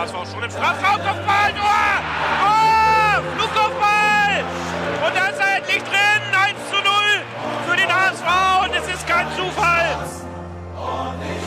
[0.00, 1.84] HSV schon im Strafraum, Kopfball, Tor!
[2.40, 3.22] Tor!
[3.36, 4.44] Flugkopfball!
[5.06, 6.84] Und da ist er endlich drin, 1 zu 0
[7.68, 9.98] für den HSV und es ist kein Zufall.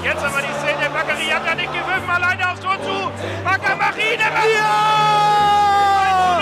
[0.04, 3.12] Jetzt aber die Szene, Bakary hat ja nicht gewürfen, alleine aufs Tor zu.
[3.44, 4.28] Bakker, mach ihn, ja!
[6.12, 6.38] 1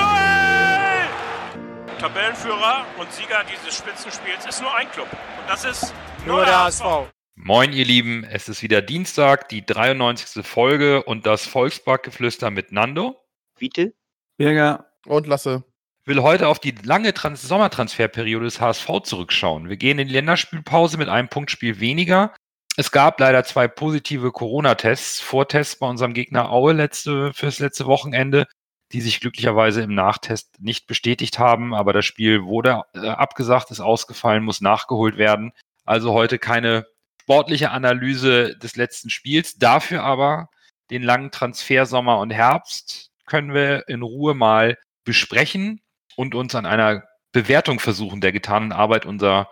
[1.87, 1.99] zu 0!
[2.01, 5.93] Tabellenführer und Sieger dieses Spitzenspiels ist nur ein Club und das ist
[6.25, 6.83] nur, Nur der der HSV.
[6.83, 7.20] HSV.
[7.43, 10.45] Moin, ihr Lieben, es ist wieder Dienstag, die 93.
[10.45, 13.19] Folge und das Volksparkgeflüster mit Nando.
[13.57, 13.95] Wiete?
[14.37, 14.91] Birger.
[15.07, 15.63] Und Lasse.
[16.05, 19.69] will heute auf die lange Trans Sommertransferperiode des HSV zurückschauen.
[19.69, 22.31] Wir gehen in die Länderspielpause mit einem Punktspiel weniger.
[22.77, 28.45] Es gab leider zwei positive Corona-Tests, Vortests bei unserem Gegner Aue letzte, fürs letzte Wochenende,
[28.91, 33.79] die sich glücklicherweise im Nachtest nicht bestätigt haben, aber das Spiel wurde äh, abgesagt, ist
[33.79, 35.53] ausgefallen, muss nachgeholt werden.
[35.85, 36.85] Also heute keine
[37.21, 40.49] sportliche Analyse des letzten Spiels, dafür aber
[40.89, 45.81] den langen Transfersommer und Herbst können wir in Ruhe mal besprechen
[46.15, 49.51] und uns an einer Bewertung versuchen der getanen Arbeit unserer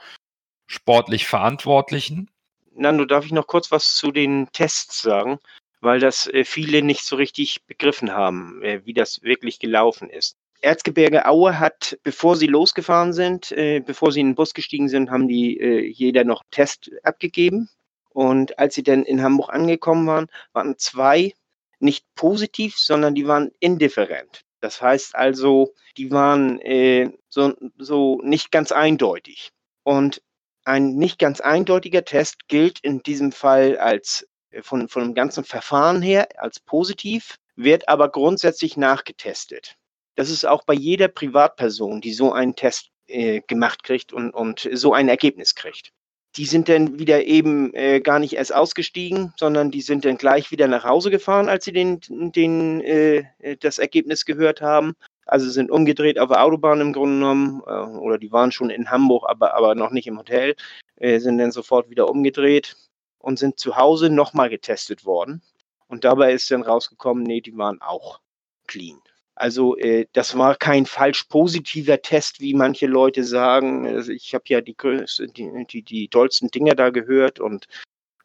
[0.66, 2.32] sportlich Verantwortlichen.
[2.74, 5.38] Nando, darf ich noch kurz was zu den Tests sagen?
[5.80, 10.38] Weil das äh, viele nicht so richtig begriffen haben, äh, wie das wirklich gelaufen ist.
[10.62, 15.10] Erzgebirge Aue hat, bevor sie losgefahren sind, äh, bevor sie in den Bus gestiegen sind,
[15.10, 17.70] haben die äh, jeder noch Test abgegeben.
[18.10, 21.34] Und als sie dann in Hamburg angekommen waren, waren zwei
[21.80, 24.44] nicht positiv, sondern die waren indifferent.
[24.60, 29.52] Das heißt also, die waren äh, so, so nicht ganz eindeutig.
[29.84, 30.22] Und
[30.66, 35.44] ein nicht ganz eindeutiger Test gilt in diesem Fall als äh, von, von dem ganzen
[35.44, 39.79] Verfahren her als positiv, wird aber grundsätzlich nachgetestet.
[40.20, 44.68] Das ist auch bei jeder Privatperson, die so einen Test äh, gemacht kriegt und, und
[44.74, 45.94] so ein Ergebnis kriegt.
[46.36, 50.52] Die sind dann wieder eben äh, gar nicht erst ausgestiegen, sondern die sind dann gleich
[50.52, 53.24] wieder nach Hause gefahren, als sie den, den, äh,
[53.62, 54.94] das Ergebnis gehört haben.
[55.26, 58.92] Also sind umgedreht auf der Autobahn im Grunde genommen, äh, oder die waren schon in
[58.92, 60.58] Hamburg, aber, aber noch nicht im Hotel,
[60.98, 62.76] äh, sind dann sofort wieder umgedreht
[63.20, 65.42] und sind zu Hause nochmal getestet worden.
[65.88, 68.20] Und dabei ist dann rausgekommen, nee, die waren auch
[68.68, 69.00] clean.
[69.40, 73.88] Also äh, das war kein falsch positiver Test, wie manche Leute sagen.
[73.88, 77.68] Also ich habe ja die, die, die, die tollsten Dinger da gehört und,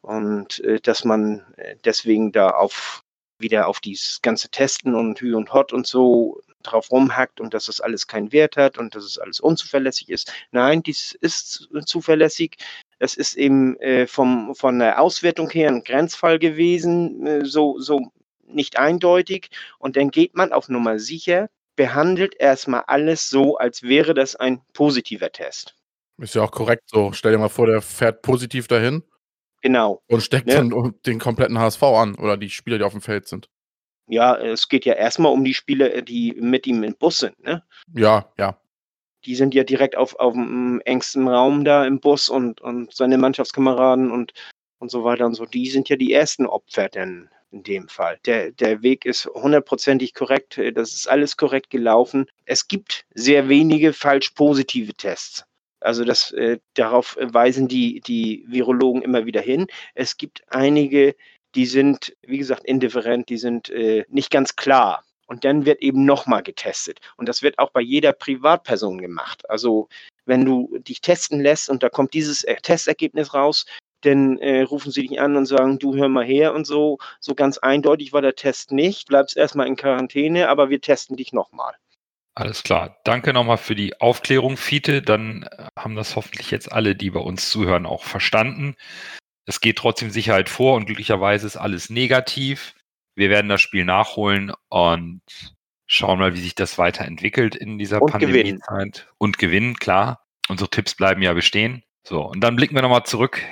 [0.02, 3.02] und äh, dass man äh, deswegen da auf
[3.38, 7.66] wieder auf dieses ganze Testen und Hü und Hot und so drauf rumhackt und dass
[7.66, 10.32] das alles keinen Wert hat und dass es alles unzuverlässig ist.
[10.50, 12.56] Nein, dies ist zuverlässig.
[12.98, 18.10] Das ist eben äh, vom, von der Auswertung her ein Grenzfall gewesen, äh, so, so
[18.46, 19.48] nicht eindeutig.
[19.78, 24.60] Und dann geht man auf Nummer sicher, behandelt erstmal alles so, als wäre das ein
[24.72, 25.74] positiver Test.
[26.18, 27.12] Ist ja auch korrekt so.
[27.12, 29.02] Stell dir mal vor, der fährt positiv dahin
[29.62, 30.02] Genau.
[30.08, 30.56] und steckt Ja.
[30.56, 33.48] dann den kompletten HSV an oder die Spieler, die auf dem Feld sind.
[34.06, 37.42] Ja, es geht ja erstmal um die Spieler, die mit ihm im Bus sind.
[37.42, 37.64] Ne?
[37.94, 38.60] Ja, ja.
[39.24, 43.16] Die sind ja direkt auf, auf dem engsten Raum da im Bus und, und seine
[43.16, 44.34] Mannschaftskameraden und,
[44.78, 45.46] und so weiter und so.
[45.46, 48.18] Die sind ja die ersten Opfer denn in dem Fall.
[48.26, 50.58] Der, der Weg ist hundertprozentig korrekt.
[50.58, 52.26] äh, Das ist alles korrekt gelaufen.
[52.44, 55.44] Es gibt sehr wenige falsch positive Tests.
[55.80, 59.66] Also das, äh, darauf weisen die, die Virologen immer wieder hin.
[59.94, 61.14] Es gibt einige,
[61.54, 65.04] die sind, wie gesagt, indifferent, die sind äh, nicht ganz klar.
[65.26, 67.00] Und dann wird eben nochmal getestet.
[67.16, 69.48] Und das wird auch bei jeder Privatperson gemacht.
[69.48, 69.88] Also
[70.26, 73.64] wenn du dich testen lässt und da kommt dieses äh, Testergebnis raus,
[74.04, 76.98] dann äh, rufen sie dich an und sagen, du hör mal her und so.
[77.20, 79.08] So ganz eindeutig war der Test nicht.
[79.08, 81.74] Bleibst erstmal in Quarantäne, aber wir testen dich nochmal.
[82.36, 82.98] Alles klar.
[83.04, 85.02] Danke nochmal für die Aufklärung, Fiete.
[85.02, 88.74] Dann äh, haben das hoffentlich jetzt alle, die bei uns zuhören, auch verstanden.
[89.46, 92.74] Es geht trotzdem Sicherheit vor und glücklicherweise ist alles negativ.
[93.14, 95.22] Wir werden das Spiel nachholen und
[95.86, 98.60] schauen mal, wie sich das weiterentwickelt in dieser Und gewinnen.
[98.60, 99.06] Pandemiezeit.
[99.18, 100.24] Und gewinnen, klar.
[100.48, 101.84] Unsere Tipps bleiben ja bestehen.
[102.06, 103.42] So, und dann blicken wir nochmal zurück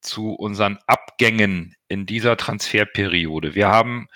[0.00, 3.54] zu unseren Abgängen in dieser Transferperiode.
[3.54, 4.08] Wir haben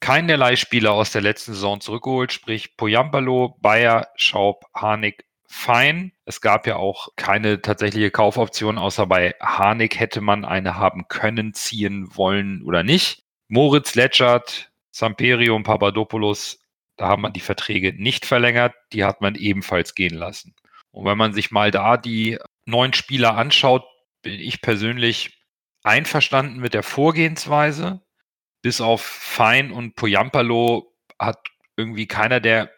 [0.00, 6.12] keinen der Leihspieler aus der letzten Saison zurückgeholt, sprich Poyampalo, Bayer, Schaub, Harnik, Fein.
[6.24, 11.54] Es gab ja auch keine tatsächliche Kaufoption, außer bei Harnik hätte man eine haben können,
[11.54, 13.24] ziehen wollen oder nicht.
[13.48, 16.60] Moritz Letschert, Samperio und Papadopoulos,
[16.96, 20.54] da haben man die Verträge nicht verlängert, die hat man ebenfalls gehen lassen.
[20.92, 23.84] Und wenn man sich mal da die neuen Spieler anschaut,
[24.22, 25.44] bin ich persönlich
[25.82, 28.02] einverstanden mit der Vorgehensweise.
[28.62, 32.70] Bis auf Fein und Poyampalo hat irgendwie keiner der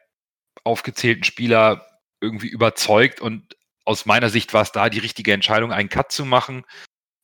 [0.65, 1.87] aufgezählten Spieler
[2.21, 6.25] irgendwie überzeugt und aus meiner Sicht war es da die richtige Entscheidung, einen Cut zu
[6.25, 6.65] machen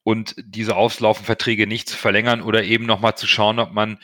[0.03, 4.00] und diese auslaufenden Verträge nicht zu verlängern oder eben nochmal zu schauen, ob man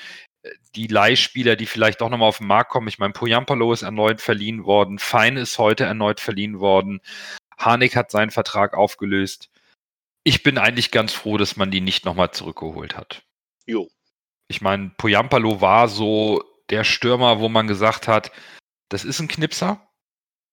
[0.77, 2.89] die Leihspieler, die vielleicht doch nochmal auf den Markt kommen.
[2.89, 7.01] Ich meine, Poyampalo ist erneut verliehen worden, Fein ist heute erneut verliehen worden,
[7.59, 9.51] Harnik hat seinen Vertrag aufgelöst.
[10.25, 13.23] Ich bin eigentlich ganz froh, dass man die nicht nochmal zurückgeholt hat.
[13.67, 13.88] Jo.
[14.49, 18.32] Ich meine, Poyampalo war so der Stürmer, wo man gesagt hat,
[18.88, 19.87] das ist ein Knipser,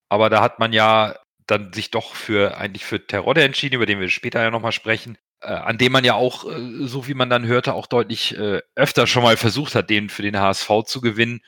[0.09, 1.15] aber da hat man ja
[1.47, 5.17] dann sich doch für eigentlich für Terodde entschieden, über den wir später ja nochmal sprechen,
[5.41, 8.61] äh, an dem man ja auch, äh, so wie man dann hörte, auch deutlich äh,
[8.75, 11.41] öfter schon mal versucht hat, den für den HSV zu gewinnen.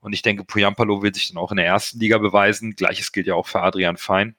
[0.00, 2.76] Und ich denke, Puyampalo will sich dann auch in der ersten Liga beweisen.
[2.76, 4.36] Gleiches gilt ja auch für Adrian Fein.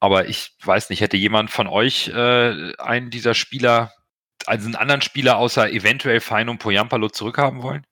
[0.00, 3.92] Aber ich weiß nicht, hätte jemand von euch äh, einen dieser Spieler,
[4.46, 7.86] also einen anderen Spieler außer eventuell Fein und Poyampalo zurückhaben wollen?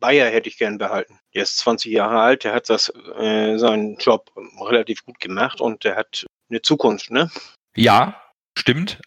[0.00, 1.18] Bayer hätte ich gern behalten.
[1.34, 4.30] Der ist 20 Jahre alt, der hat das, äh, seinen Job
[4.60, 7.30] relativ gut gemacht und der hat eine Zukunft, ne?
[7.76, 8.20] Ja,
[8.56, 9.00] stimmt.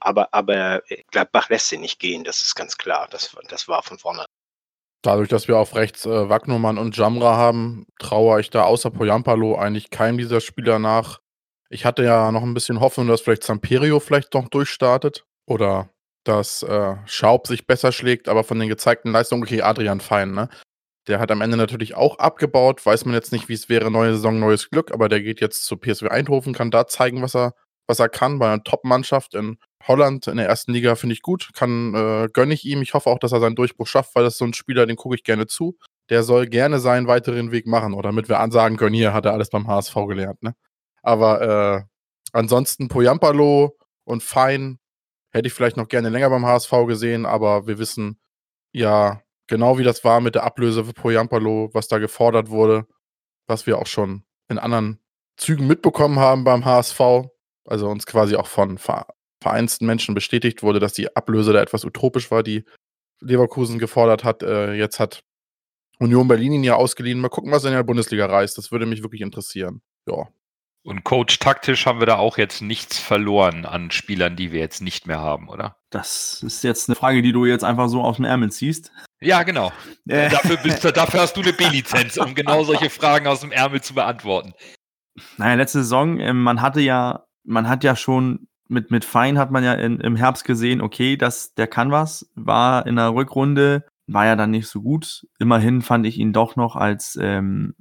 [0.00, 3.08] Aber, aber Gladbach lässt sie nicht gehen, das ist ganz klar.
[3.10, 4.26] Das, das war von vorne.
[5.02, 9.56] Dadurch, dass wir auf rechts äh, Wagnumann und Jamra haben, traue ich da außer Poyampalo
[9.56, 11.20] eigentlich keinem dieser Spieler nach.
[11.70, 15.24] Ich hatte ja noch ein bisschen Hoffnung, dass vielleicht Samperio vielleicht noch durchstartet.
[15.46, 15.90] Oder
[16.24, 20.48] dass äh, Schaub sich besser schlägt, aber von den gezeigten Leistungen, okay, Adrian Fein, ne?
[21.06, 22.84] Der hat am Ende natürlich auch abgebaut.
[22.84, 25.66] Weiß man jetzt nicht, wie es wäre, neue Saison, neues Glück, aber der geht jetzt
[25.66, 27.52] zu PSW Eindhoven, kann da zeigen, was er,
[27.86, 31.50] was er kann bei einer Top-Mannschaft in Holland in der ersten Liga finde ich gut.
[31.54, 32.80] Kann, äh, gönne ich ihm.
[32.80, 34.96] Ich hoffe auch, dass er seinen Durchbruch schafft, weil das ist so ein Spieler, den
[34.96, 35.76] gucke ich gerne zu.
[36.08, 39.32] Der soll gerne seinen weiteren Weg machen, oder damit wir ansagen können, hier hat er
[39.32, 40.54] alles beim HSV gelernt, ne?
[41.04, 41.84] Aber äh,
[42.32, 44.78] ansonsten Poyampalo und Fein
[45.34, 48.20] Hätte ich vielleicht noch gerne länger beim HSV gesehen, aber wir wissen
[48.72, 52.86] ja genau, wie das war mit der Ablöse für Poyampalo, was da gefordert wurde,
[53.48, 55.00] was wir auch schon in anderen
[55.36, 57.00] Zügen mitbekommen haben beim HSV.
[57.66, 58.78] Also uns quasi auch von
[59.42, 62.64] vereinsten Menschen bestätigt wurde, dass die Ablöse da etwas utopisch war, die
[63.20, 64.44] Leverkusen gefordert hat.
[64.44, 65.24] Äh, jetzt hat
[65.98, 67.18] Union Berlin ihn ja ausgeliehen.
[67.18, 68.56] Mal gucken, was er in der Bundesliga reißt.
[68.56, 69.82] Das würde mich wirklich interessieren.
[70.06, 70.28] Ja,
[70.84, 74.82] und Coach taktisch haben wir da auch jetzt nichts verloren an Spielern, die wir jetzt
[74.82, 75.76] nicht mehr haben, oder?
[75.90, 78.92] Das ist jetzt eine Frage, die du jetzt einfach so aus dem Ärmel ziehst.
[79.20, 79.72] Ja, genau.
[80.06, 80.28] Äh.
[80.28, 83.94] Dafür, bist, dafür hast du eine B-Lizenz, um genau solche Fragen aus dem Ärmel zu
[83.94, 84.52] beantworten.
[85.38, 89.50] Naja, letzte Saison, äh, man hatte ja, man hat ja schon mit, mit Fein hat
[89.50, 93.86] man ja in, im Herbst gesehen, okay, das, der kann was, war in der Rückrunde,
[94.06, 95.26] war ja dann nicht so gut.
[95.38, 97.74] Immerhin fand ich ihn doch noch als ähm,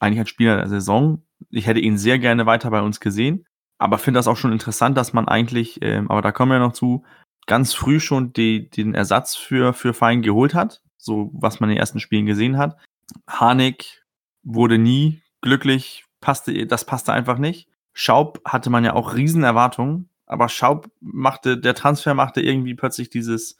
[0.00, 3.46] eigentlich als Spieler der Saison ich hätte ihn sehr gerne weiter bei uns gesehen,
[3.78, 6.72] aber finde das auch schon interessant, dass man eigentlich, ähm, aber da kommen wir noch
[6.72, 7.04] zu,
[7.46, 11.74] ganz früh schon die, den Ersatz für, für Fein geholt hat, so was man in
[11.74, 12.76] den ersten Spielen gesehen hat.
[13.28, 14.04] Harnik
[14.42, 17.68] wurde nie glücklich, passte, das passte einfach nicht.
[17.92, 23.58] Schaub hatte man ja auch Riesenerwartungen, aber Schaub machte, der Transfer machte irgendwie plötzlich dieses,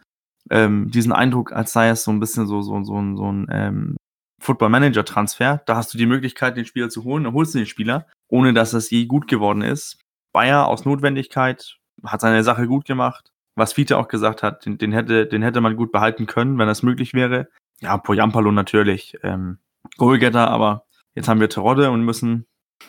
[0.50, 3.96] ähm, diesen Eindruck, als sei es so ein bisschen so, so, so, so ein ähm,
[4.42, 5.62] Football Manager Transfer.
[5.66, 8.52] Da hast du die Möglichkeit, den Spieler zu holen, dann holst du den Spieler, ohne
[8.52, 9.98] dass es je gut geworden ist.
[10.32, 13.32] Bayer aus Notwendigkeit hat seine Sache gut gemacht.
[13.54, 16.66] Was Fiete auch gesagt hat, den, den, hätte, den hätte man gut behalten können, wenn
[16.66, 17.48] das möglich wäre.
[17.80, 19.58] Ja, Poyampalo natürlich, ähm,
[19.98, 22.46] Goalgetter, aber jetzt haben wir Terodde und müssen,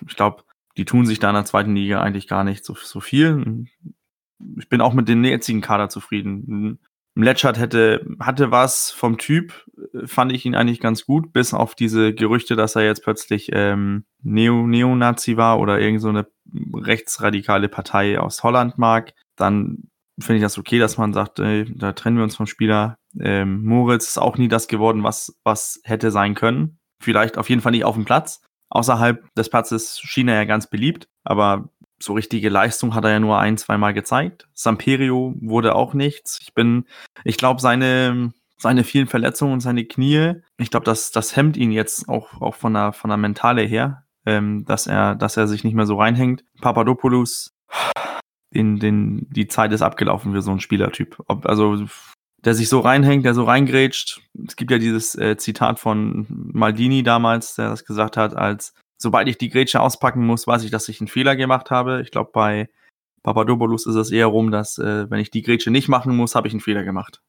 [0.08, 0.44] ich glaube,
[0.78, 3.68] die tun sich da in der zweiten Liga eigentlich gar nicht so, so viel.
[4.58, 6.80] Ich bin auch mit dem jetzigen Kader zufrieden.
[7.22, 11.76] Letschert hätte, hatte was vom Typ, äh, fand ich ihn eigentlich ganz gut, bis auf
[11.76, 16.28] diese Gerüchte, dass er jetzt plötzlich ähm, Neo, Neonazi war oder irgend so eine
[16.74, 19.14] rechtsradikale Partei aus Holland mag.
[19.36, 19.90] Dann
[20.20, 22.98] finde ich das okay, dass man sagt, ey, da trennen wir uns vom Spieler.
[23.20, 26.80] Ähm, Moritz ist auch nie das geworden, was, was hätte sein können.
[27.00, 28.42] Vielleicht auf jeden Fall nicht auf dem Platz.
[28.70, 31.70] Außerhalb des Platzes schien er ja ganz beliebt, aber
[32.04, 34.48] so richtige Leistung hat er ja nur ein, zweimal gezeigt.
[34.54, 36.40] Samperio wurde auch nichts.
[36.42, 36.86] Ich bin,
[37.24, 41.72] ich glaube, seine, seine vielen Verletzungen und seine Knie, ich glaube, das, das hemmt ihn
[41.72, 45.64] jetzt auch, auch von der, von der Mentale her, ähm, dass er, dass er sich
[45.64, 46.44] nicht mehr so reinhängt.
[46.62, 47.54] Papadopoulos,
[48.52, 51.18] in den, die Zeit ist abgelaufen für so einen Spielertyp.
[51.28, 51.86] Ob, also,
[52.46, 54.22] der sich so reinhängt, der so reingrätscht.
[54.48, 59.28] Es gibt ja dieses äh, Zitat von Maldini damals, der das gesagt hat, als sobald
[59.28, 62.02] ich die Grätsche auspacken muss, weiß ich, dass ich einen Fehler gemacht habe.
[62.02, 62.70] Ich glaube, bei
[63.22, 66.48] Papadopoulos ist es eher rum, dass äh, wenn ich die Grätsche nicht machen muss, habe
[66.48, 67.22] ich einen Fehler gemacht.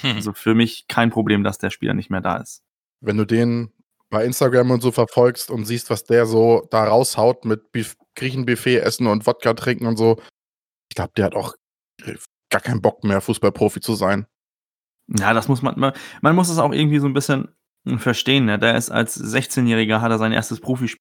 [0.00, 0.16] Hm.
[0.16, 2.62] Also für mich kein Problem, dass der Spieler nicht mehr da ist.
[3.00, 3.72] Wenn du den
[4.10, 8.80] bei Instagram und so verfolgst und siehst, was der so da raushaut mit Bif Griechenbuffet
[8.80, 10.20] essen und Wodka trinken und so,
[10.90, 11.54] ich glaube, der hat auch
[12.50, 14.26] gar keinen Bock mehr, Fußballprofi zu sein.
[15.08, 17.48] Ja, das muss man, man, man muss es auch irgendwie so ein bisschen
[17.96, 18.44] verstehen.
[18.44, 18.58] Ne?
[18.58, 21.00] Der ist als 16-Jähriger hat er sein erstes Profispiel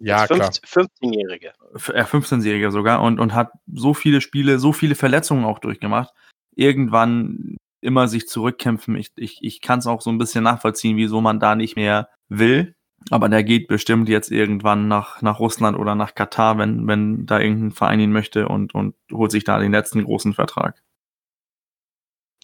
[0.00, 0.50] ja, klar.
[0.50, 1.52] 15-Jährige.
[1.74, 6.12] Äh, 15-Jähriger sogar und, und hat so viele Spiele, so viele Verletzungen auch durchgemacht.
[6.54, 8.96] Irgendwann immer sich zurückkämpfen.
[8.96, 12.08] Ich, ich, ich kann es auch so ein bisschen nachvollziehen, wieso man da nicht mehr
[12.28, 12.74] will.
[13.10, 17.40] Aber der geht bestimmt jetzt irgendwann nach, nach Russland oder nach Katar, wenn, wenn da
[17.40, 20.82] irgendein Verein ihn möchte und, und holt sich da den letzten großen Vertrag.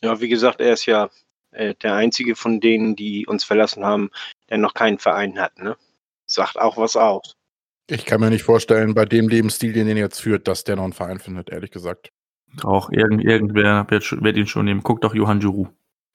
[0.02, 1.10] Ja, wie gesagt, er ist ja
[1.50, 4.10] äh, der einzige von denen, die uns verlassen haben,
[4.48, 5.58] der noch keinen Verein hat.
[5.58, 5.76] Ne?
[6.26, 7.36] Sagt auch was aus.
[7.88, 10.84] Ich kann mir nicht vorstellen, bei dem Lebensstil, den er jetzt führt, dass der noch
[10.84, 12.10] einen Verein findet, ehrlich gesagt.
[12.62, 14.82] Auch irgend, irgendwer wird, wird ihn schon nehmen.
[14.82, 15.68] Guck doch Johann Giroud.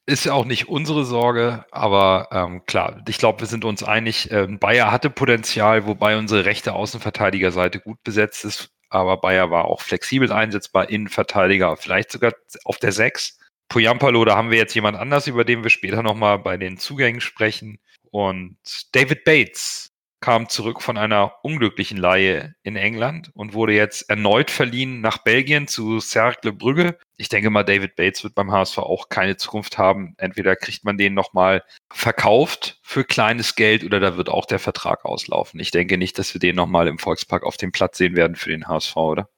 [0.07, 4.31] Ist ja auch nicht unsere Sorge, aber ähm, klar, ich glaube, wir sind uns einig,
[4.31, 9.79] ähm, Bayer hatte Potenzial, wobei unsere rechte Außenverteidigerseite gut besetzt ist, aber Bayer war auch
[9.79, 12.33] flexibel einsetzbar, Innenverteidiger, vielleicht sogar
[12.65, 13.37] auf der 6.
[13.69, 17.21] Poyampalo, da haben wir jetzt jemand anders, über den wir später nochmal bei den Zugängen
[17.21, 17.79] sprechen.
[18.09, 18.57] Und
[18.91, 19.90] David Bates,
[20.21, 25.67] kam zurück von einer unglücklichen Laie in England und wurde jetzt erneut verliehen nach Belgien
[25.67, 26.97] zu Cercle Brügge.
[27.17, 30.13] Ich denke mal, David Bates wird beim HSV auch keine Zukunft haben.
[30.17, 35.05] Entweder kriegt man den nochmal verkauft für kleines Geld oder da wird auch der Vertrag
[35.05, 35.59] auslaufen.
[35.59, 38.49] Ich denke nicht, dass wir den nochmal im Volkspark auf dem Platz sehen werden für
[38.49, 39.29] den HSV, oder?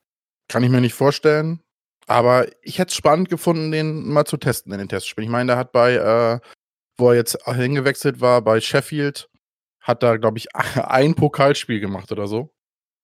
[0.50, 1.62] Kann ich mir nicht vorstellen.
[2.08, 5.30] Aber ich hätte es spannend gefunden, den mal zu testen in den Testspielen.
[5.30, 6.40] Ich meine, der hat bei, äh,
[6.98, 9.30] wo er jetzt hingewechselt war, bei Sheffield,
[9.84, 12.52] hat da, glaube ich, ein Pokalspiel gemacht oder so.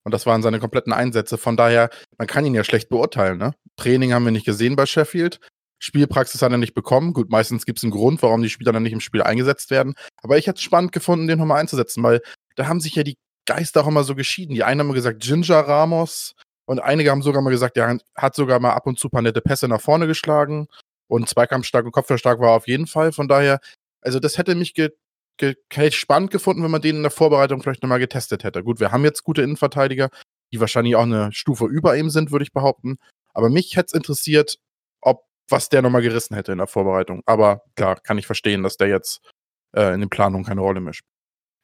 [0.04, 1.38] Und das waren seine kompletten Einsätze.
[1.38, 3.38] Von daher, man kann ihn ja schlecht beurteilen.
[3.38, 3.52] Ne?
[3.76, 5.40] Training haben wir nicht gesehen bei Sheffield.
[5.78, 7.14] Spielpraxis hat er nicht bekommen.
[7.14, 9.94] Gut, meistens gibt es einen Grund, warum die Spieler dann nicht im Spiel eingesetzt werden.
[10.22, 12.22] Aber ich hätte es spannend gefunden, den nochmal einzusetzen, weil
[12.56, 14.56] da haben sich ja die Geister auch immer so geschieden.
[14.56, 16.36] Die einen haben gesagt, Ginger Ramos.
[16.66, 19.22] Und einige haben sogar mal gesagt, er hat sogar mal ab und zu ein paar
[19.22, 20.68] nette Pässe nach vorne geschlagen.
[21.08, 23.12] Und zweikampfstark und kopfballstark war er auf jeden Fall.
[23.12, 23.60] Von daher,
[24.02, 24.92] also das hätte mich ge
[25.42, 28.64] hätte ich spannend gefunden, wenn man den in der Vorbereitung vielleicht nochmal getestet hätte.
[28.64, 30.10] Gut, wir haben jetzt gute Innenverteidiger,
[30.52, 32.98] die wahrscheinlich auch eine Stufe über ihm sind, würde ich behaupten.
[33.34, 34.58] Aber mich hätte es interessiert,
[35.02, 37.22] ob was der nochmal gerissen hätte in der Vorbereitung.
[37.26, 39.22] Aber klar, kann ich verstehen, dass der jetzt
[39.76, 41.10] äh, in den Planungen keine Rolle spielt.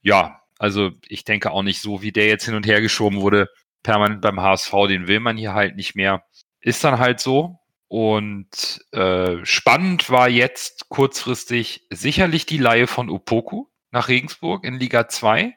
[0.01, 3.50] Ja, also ich denke auch nicht so, wie der jetzt hin und her geschoben wurde,
[3.84, 6.24] permanent beim HSV, den will man hier halt nicht mehr.
[6.62, 7.60] Ist dann halt so.
[7.97, 15.07] Und äh, spannend war jetzt kurzfristig sicherlich die Laie von Opoku nach Regensburg in Liga
[15.07, 15.55] 2.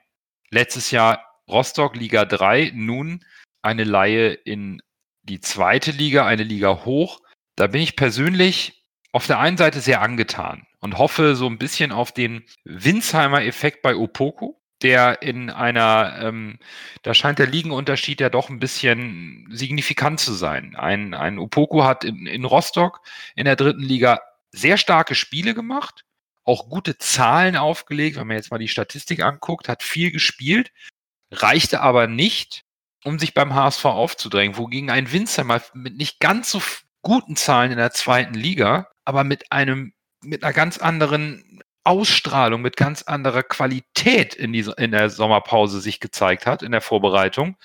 [0.52, 3.24] Letztes Jahr Rostock Liga 3, nun
[3.60, 4.80] eine Laie in
[5.24, 7.18] die zweite Liga, eine Liga hoch.
[7.56, 11.90] Da bin ich persönlich auf der einen Seite sehr angetan und hoffe so ein bisschen
[11.90, 16.58] auf den Winsheimer Effekt bei Opoku der in einer, ähm,
[17.02, 20.76] da scheint der Ligenunterschied ja doch ein bisschen signifikant zu sein.
[20.76, 23.00] Ein, ein Opoku hat in, in Rostock
[23.34, 24.20] in der dritten Liga
[24.52, 26.04] sehr starke Spiele gemacht,
[26.44, 30.72] auch gute Zahlen aufgelegt, wenn man jetzt mal die Statistik anguckt, hat viel gespielt,
[31.30, 32.64] reichte aber nicht,
[33.04, 36.62] um sich beim HSV aufzudrängen, wogegen ein Winzer mal mit nicht ganz so
[37.02, 39.92] guten Zahlen in der zweiten Liga, aber mit einem
[40.22, 46.00] mit einer ganz anderen Ausstrahlung, mit ganz anderer Qualität in, dieser, in der Sommerpause sich
[46.00, 47.56] gezeigt hat, in der Vorbereitung.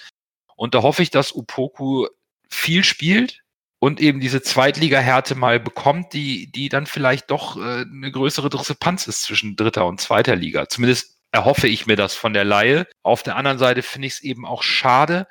[0.55, 2.07] Und da hoffe ich, dass Upoku
[2.49, 3.41] viel spielt
[3.79, 9.07] und eben diese Zweitliga-Härte mal bekommt, die, die dann vielleicht doch äh, eine größere Diskrepanz
[9.07, 10.69] ist zwischen dritter und zweiter Liga.
[10.69, 12.87] Zumindest erhoffe ich mir das von der Laie.
[13.01, 15.27] Auf der anderen Seite finde ich es eben auch schade,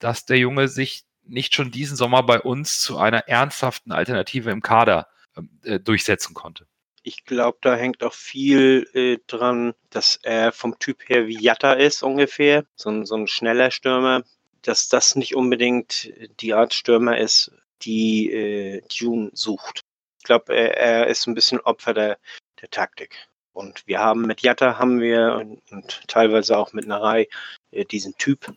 [0.00, 4.60] dass der Junge sich nicht schon diesen Sommer bei uns zu einer ernsthaften Alternative im
[4.60, 5.08] Kader
[5.62, 6.66] äh, durchsetzen konnte
[7.04, 11.74] ich glaube, da hängt auch viel äh, dran, dass er vom Typ her wie Jatta
[11.74, 14.24] ist ungefähr, so ein, so ein schneller Stürmer,
[14.62, 19.82] dass das nicht unbedingt die Art Stürmer ist, die äh, June sucht.
[20.18, 22.18] Ich glaube, er, er, ist ein bisschen Opfer der,
[22.62, 23.16] der Taktik.
[23.52, 27.28] Und wir haben mit Jatta haben wir und, und teilweise auch mit Narei
[27.70, 28.50] äh, diesen Typ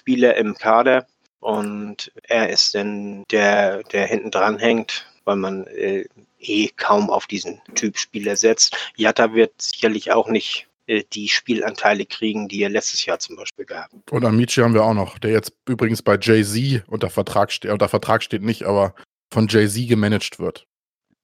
[0.00, 1.06] Spieler im Kader.
[1.40, 6.06] Und er ist dann der, der hinten dran hängt, weil man äh,
[6.40, 8.76] eh kaum auf diesen Typ Spieler setzt.
[8.96, 13.64] Jatta wird sicherlich auch nicht äh, die Spielanteile kriegen, die er letztes Jahr zum Beispiel
[13.64, 13.90] gab.
[14.10, 17.88] Und Amici haben wir auch noch, der jetzt übrigens bei Jay-Z unter Vertrag steht, unter
[17.88, 18.94] Vertrag steht nicht, aber
[19.32, 20.66] von Jay-Z gemanagt wird.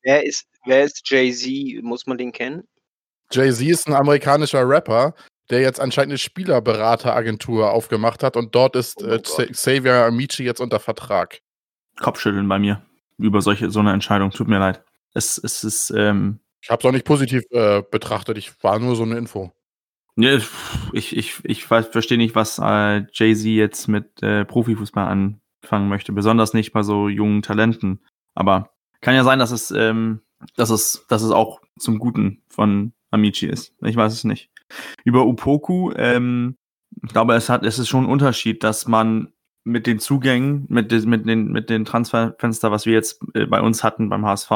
[0.02, 1.82] Wer ist, wer ist Jay-Z?
[1.82, 2.66] Muss man den kennen?
[3.32, 5.14] Jay-Z ist ein amerikanischer Rapper,
[5.50, 10.60] der jetzt anscheinend eine Spielerberateragentur aufgemacht hat und dort ist oh äh, Xavier Amici jetzt
[10.60, 11.40] unter Vertrag.
[11.98, 12.82] Kopfschütteln bei mir
[13.18, 14.30] über solche so eine Entscheidung.
[14.30, 14.84] Tut mir leid.
[15.16, 15.90] Es, es ist.
[15.90, 18.38] Ähm, ich habe es auch nicht positiv äh, betrachtet.
[18.38, 19.52] Ich war nur so eine Info.
[20.16, 20.38] Ja,
[20.92, 26.12] ich, ich, ich verstehe nicht, was äh, Jay-Z jetzt mit äh, Profifußball anfangen möchte.
[26.12, 28.00] Besonders nicht bei so jungen Talenten.
[28.34, 28.70] Aber
[29.00, 30.20] kann ja sein, dass es, ähm,
[30.56, 33.74] dass es, dass es auch zum Guten von Amici ist.
[33.82, 34.50] Ich weiß es nicht.
[35.04, 36.56] Über Upoku, ähm,
[37.04, 39.32] ich glaube, es hat, es ist schon ein Unterschied, dass man
[39.64, 43.84] mit den Zugängen, mit, mit, den, mit den Transferfenster, was wir jetzt äh, bei uns
[43.84, 44.50] hatten beim HSV,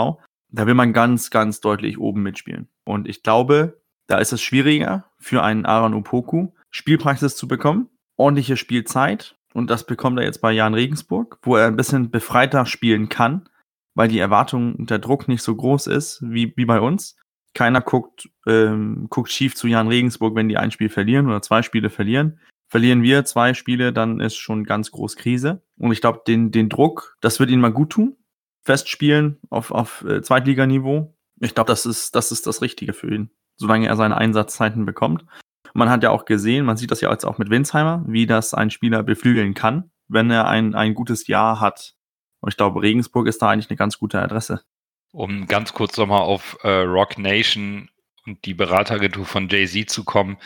[0.52, 2.68] da will man ganz, ganz deutlich oben mitspielen.
[2.84, 8.56] Und ich glaube, da ist es schwieriger für einen Aaron Opoku, Spielpraxis zu bekommen, ordentliche
[8.56, 9.36] Spielzeit.
[9.52, 13.48] Und das bekommt er jetzt bei Jan Regensburg, wo er ein bisschen befreiter spielen kann,
[13.94, 17.16] weil die Erwartung und der Druck nicht so groß ist wie, wie bei uns.
[17.54, 21.62] Keiner guckt, ähm, guckt schief zu Jan Regensburg, wenn die ein Spiel verlieren oder zwei
[21.62, 22.38] Spiele verlieren.
[22.68, 25.62] Verlieren wir zwei Spiele, dann ist schon ganz groß Krise.
[25.76, 28.16] Und ich glaube, den, den Druck, das wird ihnen mal gut tun.
[28.62, 31.14] Festspielen auf, auf äh, Zweitliganiveau.
[31.40, 35.24] Ich glaube, das ist, das ist das Richtige für ihn, solange er seine Einsatzzeiten bekommt.
[35.72, 38.54] Man hat ja auch gesehen, man sieht das ja jetzt auch mit Winsheimer, wie das
[38.54, 41.94] ein Spieler beflügeln kann, wenn er ein, ein gutes Jahr hat.
[42.40, 44.62] Und ich glaube, Regensburg ist da eigentlich eine ganz gute Adresse.
[45.12, 47.88] Um ganz kurz nochmal auf äh, Rock Nation
[48.26, 50.38] und die Berateragentur von Jay-Z zu kommen,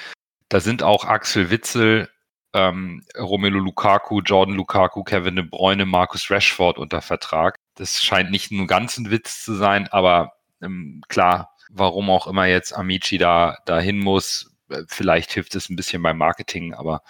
[0.48, 2.08] da sind auch Axel Witzel,
[2.54, 7.56] ähm, Romelu Lukaku, Jordan Lukaku, Kevin De Bruyne, Marcus Rashford unter Vertrag.
[7.74, 12.46] Das scheint nicht nur ganz ein Witz zu sein, aber ähm, klar, warum auch immer
[12.46, 17.02] jetzt Amici da dahin muss, äh, vielleicht hilft es ein bisschen beim Marketing, aber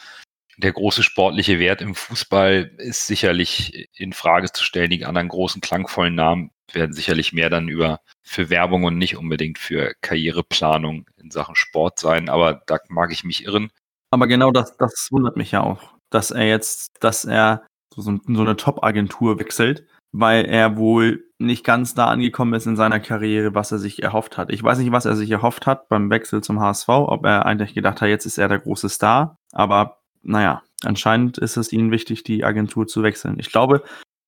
[0.57, 4.91] der große sportliche Wert im Fußball ist sicherlich in Frage zu stellen.
[4.91, 9.59] Die anderen großen klangvollen Namen werden sicherlich mehr dann über für Werbung und nicht unbedingt
[9.59, 12.29] für Karriereplanung in Sachen Sport sein.
[12.29, 13.71] Aber da mag ich mich irren.
[14.11, 18.43] Aber genau das, das wundert mich ja auch, dass er jetzt, dass er so, so
[18.43, 23.73] eine Top-Agentur wechselt, weil er wohl nicht ganz da angekommen ist in seiner Karriere, was
[23.73, 24.53] er sich erhofft hat.
[24.53, 27.75] Ich weiß nicht, was er sich erhofft hat beim Wechsel zum HSV, ob er eigentlich
[27.75, 29.39] gedacht hat, jetzt ist er der große Star.
[29.51, 33.41] Aber naja, anscheinend ist es ihnen wichtig, die Agentur zu wechseln.
[33.41, 33.83] Ich glaube,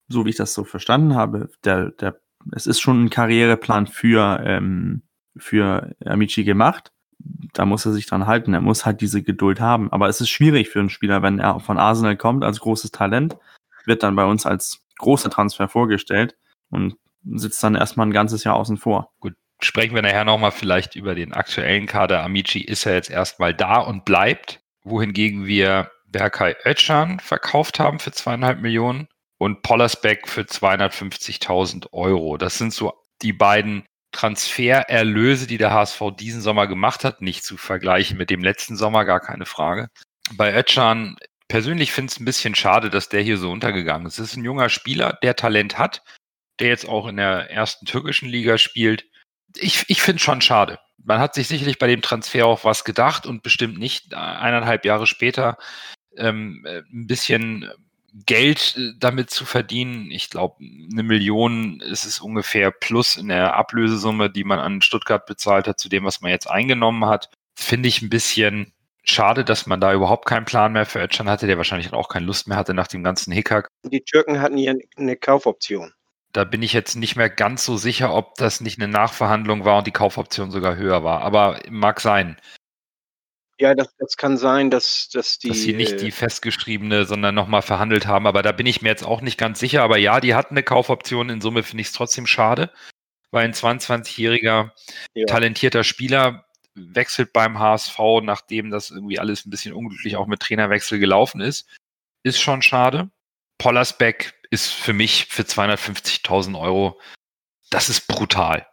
[0.09, 2.19] so wie ich das so verstanden habe, der, der,
[2.51, 5.03] es ist schon ein Karriereplan für, ähm,
[5.37, 6.91] für Amici gemacht.
[7.53, 8.53] Da muss er sich dran halten.
[8.53, 9.89] Er muss halt diese Geduld haben.
[9.93, 13.37] Aber es ist schwierig für einen Spieler, wenn er von Arsenal kommt als großes Talent,
[13.85, 16.35] wird dann bei uns als großer Transfer vorgestellt
[16.69, 19.11] und sitzt dann erstmal ein ganzes Jahr außen vor.
[19.19, 22.23] Gut, sprechen wir nachher nochmal vielleicht über den aktuellen Kader.
[22.23, 28.11] Amici ist ja jetzt erstmal da und bleibt wohingegen wir Berkay Özcan verkauft haben für
[28.11, 32.37] zweieinhalb Millionen und Pollersbeck für 250.000 Euro.
[32.37, 37.57] Das sind so die beiden Transfererlöse, die der HSV diesen Sommer gemacht hat, nicht zu
[37.57, 39.89] vergleichen mit dem letzten Sommer, gar keine Frage.
[40.33, 44.19] Bei Özcan persönlich finde ich es ein bisschen schade, dass der hier so untergegangen ist.
[44.19, 46.03] Es ist ein junger Spieler, der Talent hat,
[46.59, 49.05] der jetzt auch in der ersten türkischen Liga spielt.
[49.55, 52.83] Ich, ich finde es schon schade man hat sich sicherlich bei dem Transfer auch was
[52.83, 55.57] gedacht und bestimmt nicht eineinhalb Jahre später
[56.17, 57.69] ähm, äh, ein bisschen
[58.25, 60.11] Geld äh, damit zu verdienen.
[60.11, 65.25] Ich glaube, eine Million ist es ungefähr plus in der Ablösesumme, die man an Stuttgart
[65.25, 67.29] bezahlt hat, zu dem, was man jetzt eingenommen hat.
[67.55, 68.73] Finde ich ein bisschen
[69.09, 72.25] schade, dass man da überhaupt keinen Plan mehr für Özcan hatte, der wahrscheinlich auch keine
[72.25, 73.67] Lust mehr hatte nach dem ganzen Hickhack.
[73.83, 75.93] Die Türken hatten ja eine Kaufoption.
[76.33, 79.79] Da bin ich jetzt nicht mehr ganz so sicher, ob das nicht eine Nachverhandlung war
[79.79, 81.21] und die Kaufoption sogar höher war.
[81.21, 82.37] Aber mag sein.
[83.59, 85.47] Ja, das, das kann sein, dass, dass die.
[85.47, 88.27] Dass sie nicht die festgeschriebene, sondern nochmal verhandelt haben.
[88.27, 89.81] Aber da bin ich mir jetzt auch nicht ganz sicher.
[89.81, 91.29] Aber ja, die hatten eine Kaufoption.
[91.29, 92.71] In Summe finde ich es trotzdem schade,
[93.31, 94.71] weil ein 22-jähriger
[95.15, 95.25] ja.
[95.25, 96.46] talentierter Spieler
[96.77, 101.67] wechselt beim HSV, nachdem das irgendwie alles ein bisschen unglücklich auch mit Trainerwechsel gelaufen ist.
[102.23, 103.09] Ist schon schade.
[103.57, 106.99] Pollersbeck ist für mich für 250.000 Euro,
[107.69, 108.67] das ist brutal.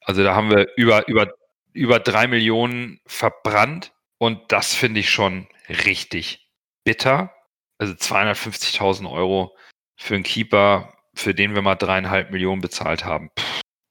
[0.00, 1.32] Also da haben wir über, über,
[1.72, 6.50] über drei Millionen verbrannt und das finde ich schon richtig
[6.84, 7.34] bitter.
[7.78, 9.56] Also 250.000 Euro
[9.96, 13.30] für einen Keeper, für den wir mal dreieinhalb Millionen bezahlt haben.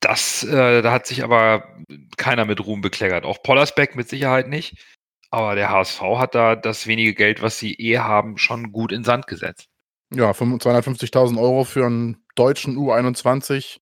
[0.03, 1.77] Das, äh, da hat sich aber
[2.17, 3.23] keiner mit Ruhm bekleckert.
[3.23, 4.75] Auch Pollersbeck mit Sicherheit nicht.
[5.31, 9.05] Aber der HSV hat da das wenige Geld, was sie eh haben, schon gut in
[9.05, 9.69] Sand gesetzt.
[10.13, 13.79] Ja, 250.000 Euro für einen deutschen U21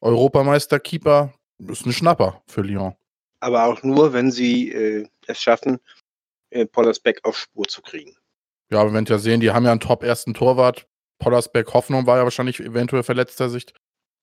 [0.00, 2.94] Europameister-Keeper ist ein Schnapper für Lyon.
[3.40, 5.78] Aber auch nur, wenn sie äh, es schaffen,
[6.50, 8.16] äh, Pollersbeck auf Spur zu kriegen.
[8.70, 10.86] Ja, aber wenn wir ja sehen, die haben ja einen top-ersten Torwart.
[11.18, 13.74] Pollersbeck Hoffnung war ja wahrscheinlich eventuell verletzter Sicht.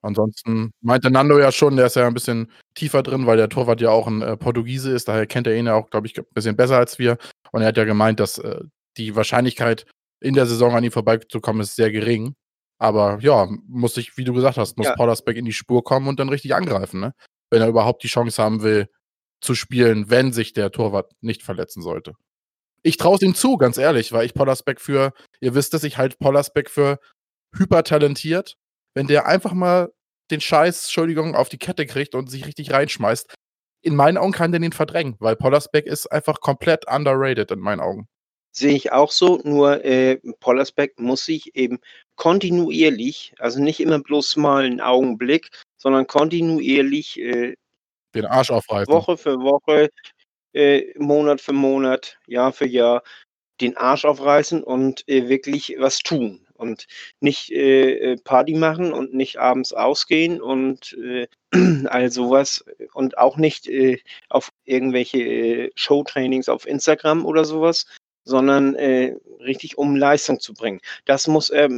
[0.04, 3.82] Ansonsten meinte Nando ja schon, der ist ja ein bisschen tiefer drin, weil der Torwart
[3.82, 5.08] ja auch ein äh, Portugiese ist.
[5.08, 7.18] Daher kennt er ihn ja auch, glaube ich, ein bisschen besser als wir.
[7.52, 8.60] Und er hat ja gemeint, dass äh,
[8.98, 9.86] die Wahrscheinlichkeit,
[10.22, 12.36] in der Saison an ihm vorbeizukommen, ist sehr gering.
[12.80, 14.96] Aber ja, muss ich, wie du gesagt hast, muss ja.
[14.96, 17.14] Pollersbeck in die Spur kommen und dann richtig angreifen, ne?
[17.50, 18.88] Wenn er überhaupt die Chance haben will,
[19.42, 22.14] zu spielen, wenn sich der Torwart nicht verletzen sollte.
[22.82, 25.98] Ich traue es ihm zu, ganz ehrlich, weil ich Pollersbeck für, ihr wisst es, ich
[25.98, 27.00] halte Pollersbeck für
[27.56, 28.58] hypertalentiert.
[28.94, 29.92] Wenn der einfach mal
[30.32, 33.34] den Scheiß, Entschuldigung, auf die Kette kriegt und sich richtig reinschmeißt,
[33.82, 37.82] in meinen Augen kann der den verdrängen, weil Pollersbeck ist einfach komplett underrated in meinen
[37.82, 38.08] Augen.
[38.52, 41.80] Sehe ich auch so, nur äh, Pollersbeck muss sich eben
[42.16, 47.56] kontinuierlich, also nicht immer bloß mal einen Augenblick, sondern kontinuierlich äh,
[48.14, 48.94] Den Arsch aufreißen.
[48.94, 49.90] Woche für Woche,
[50.54, 53.04] äh, Monat für Monat, Jahr für Jahr
[53.60, 56.88] den Arsch aufreißen und äh, wirklich was tun und
[57.20, 61.28] nicht äh, äh Party machen und nicht abends ausgehen und äh,
[61.88, 64.00] all sowas und auch nicht äh,
[64.30, 67.86] auf irgendwelche äh, Showtrainings auf Instagram oder sowas,
[68.24, 70.80] sondern äh, richtig um Leistung zu bringen.
[71.06, 71.70] Das muss er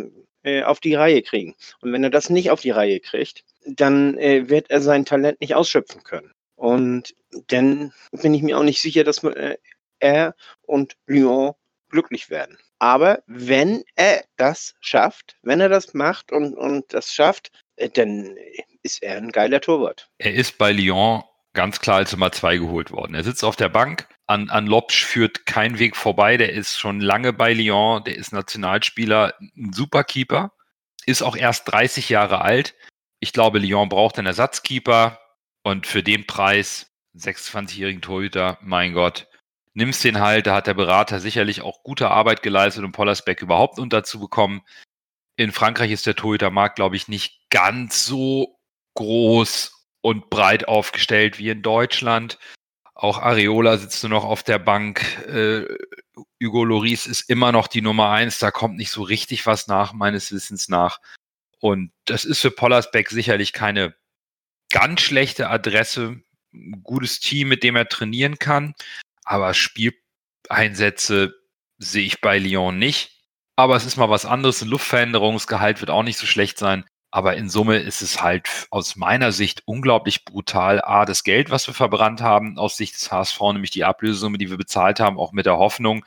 [0.43, 1.56] äh, auf die Reihe kriegen.
[1.82, 5.56] Und wenn er das nicht auf die Reihe kriegt, dann wird er sein Talent nicht
[5.56, 6.32] ausschöpfen können.
[6.56, 7.15] Und
[7.48, 9.58] dann bin ich mir auch nicht sicher, dass äh,
[10.00, 11.54] er und Lyon
[11.89, 12.58] glücklich werden.
[12.86, 18.38] Aber wenn er das schafft, wenn er das macht und, und das schafft, äh, dann
[18.84, 20.08] ist er ein geiler Torwart.
[20.19, 23.15] Er ist bei Lyon ganz klar als Nummer zwei geholt worden.
[23.15, 24.08] Er sitzt auf der Bank.
[24.28, 26.38] An, an Lopsch führt kein Weg vorbei.
[26.38, 28.04] Der ist schon lange bei Lyon.
[28.04, 30.52] Der ist Nationalspieler, ein Superkeeper.
[31.08, 32.76] Ist auch erst 30 Jahre alt.
[33.19, 35.19] Ich glaube, Lyon braucht einen Ersatzkeeper.
[35.63, 39.28] Und für den Preis, 26-jährigen Torhüter, mein Gott,
[39.76, 40.48] nimmst den halt.
[40.48, 44.62] Da hat der Berater sicherlich auch gute Arbeit geleistet, um Pollersbeck überhaupt unterzubekommen.
[45.38, 48.58] In Frankreich ist der Torhütermarkt, glaube ich, nicht ganz so
[48.96, 52.40] groß und breit aufgestellt wie in Deutschland.
[52.94, 55.02] Auch Areola sitzt nur noch auf der Bank.
[55.28, 55.66] Äh,
[56.42, 58.40] Hugo Loris ist immer noch die Nummer eins.
[58.40, 61.02] Da kommt nicht so richtig was nach, meines Wissens nach.
[61.60, 63.96] Und das ist für Pollersbeck sicherlich keine
[64.72, 66.22] ganz schlechte Adresse.
[66.54, 68.76] Ein gutes Team, mit dem er trainieren kann.
[69.26, 71.36] Aber Spieleinsätze
[71.78, 73.12] sehe ich bei Lyon nicht.
[73.56, 74.62] Aber es ist mal was anderes.
[74.62, 76.86] Ein Luftveränderungsgehalt wird auch nicht so schlecht sein.
[77.12, 80.82] Aber in Summe ist es halt aus meiner Sicht unglaublich brutal.
[80.82, 84.50] A, das Geld, was wir verbrannt haben, aus Sicht des HSV, nämlich die Ablösesumme, die
[84.50, 86.06] wir bezahlt haben, auch mit der Hoffnung,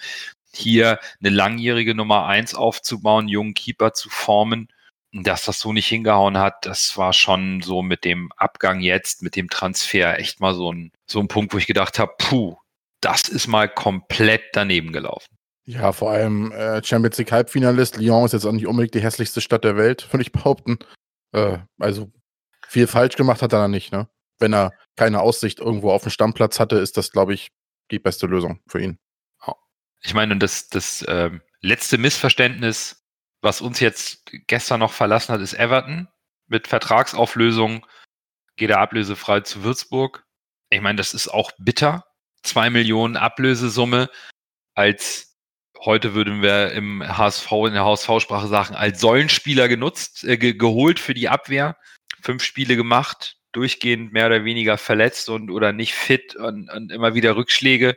[0.53, 4.69] hier eine langjährige Nummer eins aufzubauen, einen jungen Keeper zu formen.
[5.13, 9.37] Dass das so nicht hingehauen hat, das war schon so mit dem Abgang jetzt, mit
[9.37, 12.59] dem Transfer echt mal so ein, so ein Punkt, wo ich gedacht habe, puh,
[13.01, 15.37] das ist mal komplett daneben gelaufen.
[15.65, 17.99] Ja, vor allem äh, Champions League Halbfinalist.
[17.99, 20.79] Lyon ist jetzt auch nicht unbedingt die hässlichste Stadt der Welt, würde ich behaupten.
[21.33, 22.11] Äh, also
[22.67, 24.09] viel falsch gemacht hat er da nicht, ne?
[24.39, 27.49] Wenn er keine Aussicht irgendwo auf dem Stammplatz hatte, ist das, glaube ich,
[27.91, 28.99] die beste Lösung für ihn.
[30.03, 31.31] Ich meine, das, das äh,
[31.61, 33.05] letzte Missverständnis,
[33.43, 36.09] was uns jetzt gestern noch verlassen hat, ist Everton.
[36.47, 37.85] Mit Vertragsauflösung
[38.57, 40.25] geht er ablösefrei zu Würzburg.
[40.71, 42.05] Ich meine, das ist auch bitter,
[42.43, 44.09] zwei Millionen Ablösesumme
[44.75, 45.37] als
[45.85, 51.01] heute würden wir im HSV, in der HSV-Sprache sagen, als Säulenspieler genutzt, äh, ge geholt
[51.01, 51.77] für die Abwehr.
[52.23, 57.15] Fünf Spiele gemacht, durchgehend mehr oder weniger verletzt und oder nicht fit und, und immer
[57.15, 57.97] wieder Rückschläge.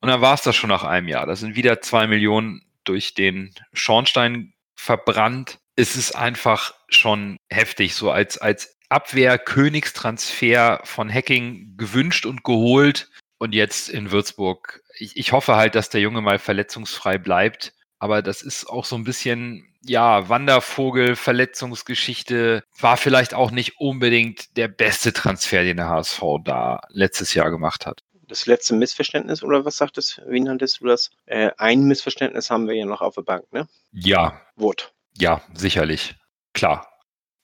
[0.00, 1.26] Und dann war es das schon nach einem Jahr.
[1.26, 5.58] Da sind wieder zwei Millionen durch den Schornstein verbrannt.
[5.76, 13.10] Es ist einfach schon heftig, so als, als Abwehr-Königstransfer von Hacking gewünscht und geholt
[13.44, 14.82] und jetzt in Würzburg.
[14.98, 17.74] Ich, ich hoffe halt, dass der Junge mal verletzungsfrei bleibt.
[17.98, 22.64] Aber das ist auch so ein bisschen, ja, Wandervogel, Verletzungsgeschichte.
[22.80, 27.84] War vielleicht auch nicht unbedingt der beste Transfer, den der HSV da letztes Jahr gemacht
[27.84, 28.02] hat.
[28.26, 31.10] Das letzte Missverständnis, oder was sagtest, wie nanntest du das?
[31.26, 33.68] Äh, ein Missverständnis haben wir ja noch auf der Bank, ne?
[33.92, 34.40] Ja.
[34.56, 34.94] Wort.
[35.18, 36.14] Ja, sicherlich.
[36.54, 36.88] Klar.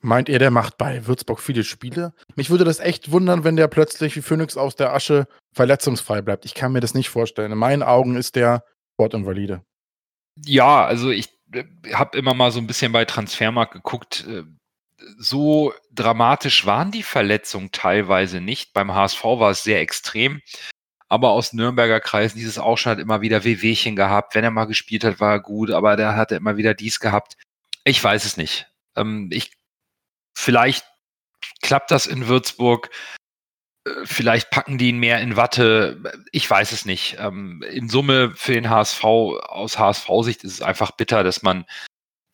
[0.03, 2.15] Meint ihr, der macht bei Würzburg viele Spiele?
[2.35, 6.47] Mich würde das echt wundern, wenn der plötzlich wie Phoenix aus der Asche verletzungsfrei bleibt.
[6.47, 7.53] Ich kann mir das nicht vorstellen.
[7.53, 9.63] In meinen Augen ist der Sportinvalide.
[10.47, 14.27] Ja, also ich äh, habe immer mal so ein bisschen bei Transfermarkt geguckt.
[14.27, 14.45] Äh,
[15.19, 18.73] so dramatisch waren die Verletzungen teilweise nicht.
[18.73, 20.41] Beim HSV war es sehr extrem.
[21.09, 24.35] Aber aus Nürnberger Kreisen dieses auch schon hat immer wieder Wehwehchen gehabt.
[24.35, 27.37] Wenn er mal gespielt hat, war er gut, aber der hatte immer wieder dies gehabt.
[27.85, 28.69] Ich weiß es nicht.
[28.97, 29.53] Ähm, ich
[30.35, 30.85] Vielleicht
[31.63, 32.91] klappt das in Würzburg.
[33.87, 36.03] Äh, vielleicht packen die ihn mehr in Watte.
[36.33, 37.17] Ich weiß es nicht.
[37.19, 41.67] Ähm, in Summe für den HSV, aus HSV-Sicht ist es einfach bitter, dass man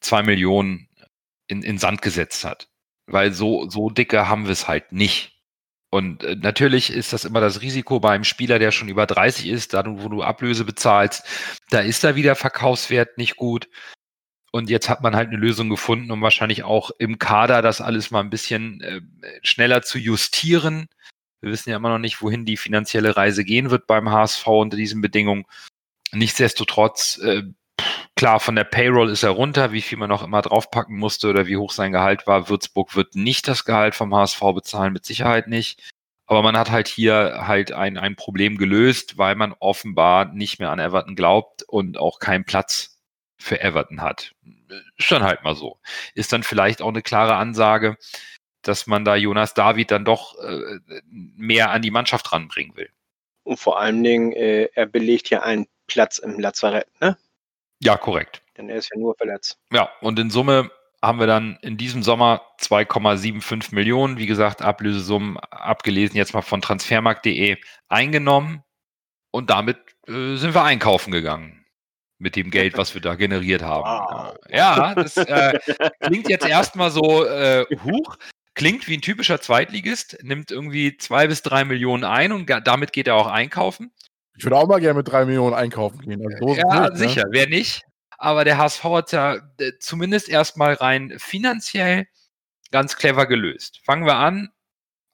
[0.00, 0.88] zwei Millionen
[1.48, 2.68] in, in Sand gesetzt hat.
[3.06, 5.36] Weil so, so dicke haben wir es halt nicht.
[5.90, 9.46] Und äh, natürlich ist das immer das Risiko bei einem Spieler, der schon über 30
[9.46, 11.24] ist, da wo du Ablöse bezahlst,
[11.70, 13.68] da ist da wieder Verkaufswert nicht gut.
[14.56, 18.10] Und jetzt hat man halt eine Lösung gefunden, um wahrscheinlich auch im Kader das alles
[18.10, 19.00] mal ein bisschen äh,
[19.42, 20.88] schneller zu justieren.
[21.42, 24.78] Wir wissen ja immer noch nicht, wohin die finanzielle Reise gehen wird beim HSV unter
[24.78, 25.44] diesen Bedingungen.
[26.12, 27.42] Nichtsdestotrotz, äh,
[28.16, 31.46] klar, von der Payroll ist er runter, wie viel man noch immer draufpacken musste oder
[31.46, 32.48] wie hoch sein Gehalt war.
[32.48, 35.92] Würzburg wird nicht das Gehalt vom HSV bezahlen, mit Sicherheit nicht.
[36.26, 40.70] Aber man hat halt hier halt ein, ein Problem gelöst, weil man offenbar nicht mehr
[40.70, 42.95] an Everton glaubt und auch keinen Platz
[43.38, 44.34] für Everton hat.
[44.96, 45.78] Ist dann halt mal so.
[46.14, 47.96] Ist dann vielleicht auch eine klare Ansage,
[48.62, 50.78] dass man da Jonas David dann doch äh,
[51.10, 52.90] mehr an die Mannschaft ranbringen will.
[53.44, 57.16] Und vor allen Dingen, äh, er belegt ja einen Platz im Lazarett, ne?
[57.80, 58.42] Ja, korrekt.
[58.56, 59.58] Denn er ist ja nur verletzt.
[59.70, 60.70] Ja, und in Summe
[61.02, 66.60] haben wir dann in diesem Sommer 2,75 Millionen, wie gesagt, Ablösesummen abgelesen, jetzt mal von
[66.60, 68.64] transfermarkt.de eingenommen.
[69.30, 69.76] Und damit
[70.08, 71.55] äh, sind wir einkaufen gegangen.
[72.18, 73.84] Mit dem Geld, was wir da generiert haben.
[73.84, 74.36] Wow.
[74.48, 75.58] Ja, das äh,
[76.00, 78.16] klingt jetzt erstmal so äh, huch.
[78.54, 83.06] Klingt wie ein typischer Zweitligist, nimmt irgendwie zwei bis drei Millionen ein und damit geht
[83.06, 83.92] er auch einkaufen.
[84.38, 86.22] Ich würde auch mal gerne mit drei Millionen einkaufen gehen.
[86.24, 86.96] Also so ja, nicht, ne?
[86.96, 87.84] sicher, wer nicht.
[88.18, 92.06] Aber der HSV hat ja äh, zumindest erstmal rein finanziell
[92.70, 93.80] ganz clever gelöst.
[93.84, 94.50] Fangen wir an.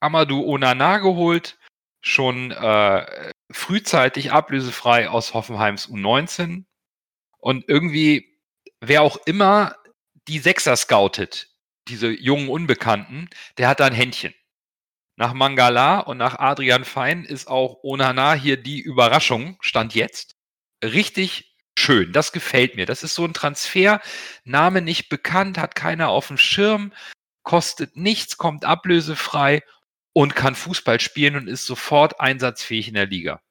[0.01, 1.59] Amadou Onana geholt,
[2.01, 6.65] schon äh, frühzeitig ablösefrei aus Hoffenheims U19.
[7.43, 8.39] Und irgendwie,
[8.81, 9.77] wer auch immer
[10.29, 11.49] die Sechser scoutet,
[11.89, 13.29] diese jungen Unbekannten,
[13.59, 14.33] der hat da ein Händchen.
[15.17, 20.37] Nach Mangala und nach Adrian Fein ist auch Onana hier die Überraschung, stand jetzt.
[20.85, 22.87] Richtig schön, das gefällt mir.
[22.87, 24.01] Das ist so ein Transfer,
[24.45, 26.93] Name nicht bekannt, hat keiner auf dem Schirm,
[27.43, 29.63] kostet nichts, kommt ablösefrei
[30.13, 33.43] und kann Fußball spielen und ist sofort einsatzfähig in der Liga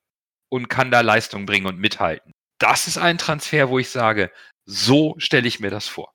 [0.49, 2.34] und kann da Leistung bringen und mithalten.
[2.62, 4.32] Das ist ein Transfer, wo ich sage,
[4.65, 6.13] so stelle ich mir das vor.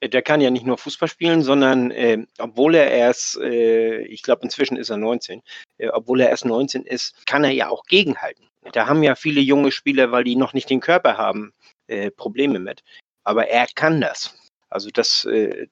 [0.00, 4.22] Äh, Der kann ja nicht nur Fußball spielen, sondern äh, obwohl er erst, äh, ich
[4.22, 5.40] glaube inzwischen ist er 19,
[5.78, 8.48] äh, obwohl er erst 19 ist, kann er ja auch gegenhalten.
[8.72, 11.52] Da haben ja viele junge Spieler, weil die noch nicht den Körper haben,
[11.86, 12.82] äh, Probleme mit.
[13.22, 14.36] Aber er kann das.
[14.70, 15.68] Also das, äh,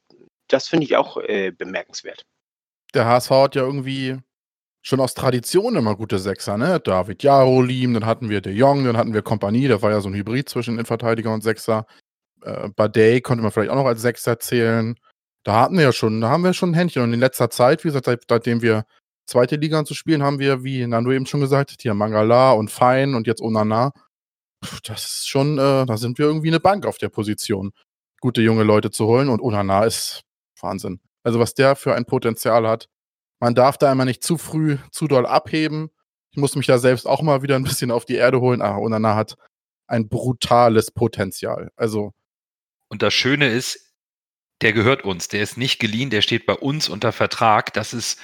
[0.47, 2.23] das finde ich auch äh, bemerkenswert.
[2.95, 4.19] Der HSV hat ja irgendwie
[4.83, 6.81] schon aus Tradition immer gute Sechser, ne?
[6.81, 10.09] David Jarolim, dann hatten wir De Jong, dann hatten wir Kompanie, das war ja so
[10.09, 11.87] ein Hybrid zwischen Innenverteidiger und Sechser.
[12.43, 14.97] Äh, Badei konnte man vielleicht auch noch als Sechser zählen.
[15.45, 17.03] Da hatten wir ja schon, da haben wir schon ein Händchen.
[17.03, 18.85] Und in letzter Zeit, wie gesagt, seit, seitdem wir
[19.27, 23.15] zweite Liga zu spielen, haben wir, wie Nando eben schon gesagt hier Mangala und Fein
[23.15, 23.93] und jetzt Onana.
[24.65, 27.73] Pff, Das ist schon, äh, da sind wir irgendwie eine Bank auf der Position,
[28.21, 29.29] gute junge Leute zu holen.
[29.29, 30.23] Und Onana ist
[30.61, 31.01] Wahnsinn.
[31.25, 32.89] Also was der für ein Potenzial hat.
[33.43, 35.91] Man darf da immer nicht zu früh, zu doll abheben.
[36.31, 38.63] Ich muss mich da selbst auch mal wieder ein bisschen auf die Erde holen.
[38.63, 39.37] Ah, Onana hat
[39.89, 41.73] ein brutales Potenzial.
[41.75, 42.13] Also
[42.89, 43.97] Und das Schöne ist,
[44.61, 45.27] der gehört uns.
[45.27, 47.73] Der ist nicht geliehen, der steht bei uns unter Vertrag.
[47.73, 48.21] Das ist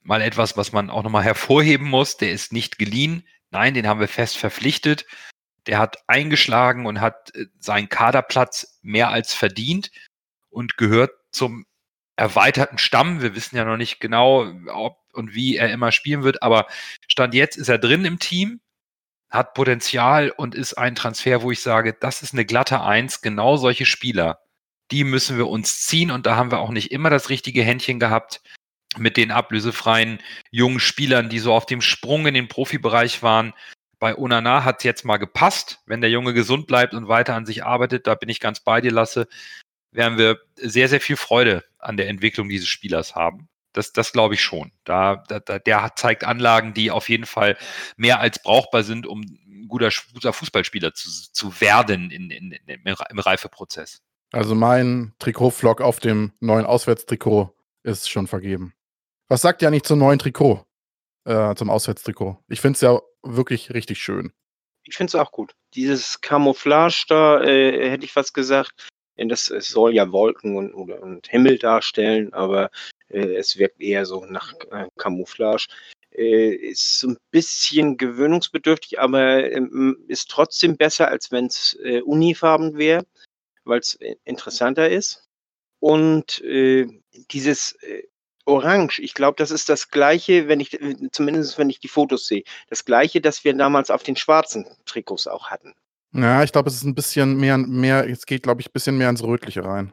[0.00, 2.16] mal etwas, was man auch nochmal hervorheben muss.
[2.16, 3.28] Der ist nicht geliehen.
[3.50, 5.04] Nein, den haben wir fest verpflichtet.
[5.66, 9.90] Der hat eingeschlagen und hat äh, seinen Kaderplatz mehr als verdient
[10.48, 11.66] und gehört zum
[12.18, 13.22] erweiterten Stamm.
[13.22, 16.66] Wir wissen ja noch nicht genau, ob und wie er immer spielen wird, aber
[17.06, 18.60] Stand jetzt ist er drin im Team,
[19.30, 23.20] hat Potenzial und ist ein Transfer, wo ich sage, das ist eine glatte Eins.
[23.20, 24.40] Genau solche Spieler,
[24.90, 27.98] die müssen wir uns ziehen und da haben wir auch nicht immer das richtige Händchen
[27.98, 28.42] gehabt
[28.96, 30.18] mit den ablösefreien
[30.50, 33.54] jungen Spielern, die so auf dem Sprung in den Profibereich waren.
[33.98, 35.80] Bei Onana hat es jetzt mal gepasst.
[35.86, 38.80] Wenn der Junge gesund bleibt und weiter an sich arbeitet, da bin ich ganz bei
[38.80, 39.28] dir, Lasse,
[39.90, 43.48] werden wir sehr, sehr viel Freude an der Entwicklung dieses Spielers haben.
[43.72, 44.72] Das, das glaube ich schon.
[44.84, 47.56] Da, da, der hat, zeigt Anlagen, die auf jeden Fall
[47.96, 52.76] mehr als brauchbar sind, um ein guter, guter Fußballspieler zu, zu werden in, in, in,
[52.76, 54.00] im Reifeprozess.
[54.32, 58.74] Also mein Trikotflock auf dem neuen Auswärtstrikot ist schon vergeben.
[59.28, 60.66] Was sagt ihr eigentlich zum neuen Trikot?
[61.24, 62.42] Äh, zum Auswärtstrikot.
[62.48, 64.32] Ich finde es ja wirklich richtig schön.
[64.84, 65.54] Ich finde es auch gut.
[65.74, 68.88] Dieses Camouflage da, äh, hätte ich was gesagt.
[69.18, 72.70] Denn Das es soll ja Wolken und, und Himmel darstellen, aber
[73.08, 75.68] äh, es wirkt eher so nach äh, Camouflage.
[76.12, 82.78] Äh, ist ein bisschen gewöhnungsbedürftig, aber ähm, ist trotzdem besser, als wenn es äh, unifarben
[82.78, 83.04] wäre,
[83.64, 85.28] weil es interessanter ist.
[85.80, 86.86] Und äh,
[87.30, 88.04] dieses äh,
[88.46, 92.26] Orange, ich glaube, das ist das gleiche, wenn ich, äh, zumindest wenn ich die Fotos
[92.26, 95.74] sehe, das gleiche, das wir damals auf den schwarzen Trikots auch hatten.
[96.12, 98.96] Ja, ich glaube, es ist ein bisschen mehr, mehr, es geht, glaube ich, ein bisschen
[98.96, 99.92] mehr ins Rötliche rein.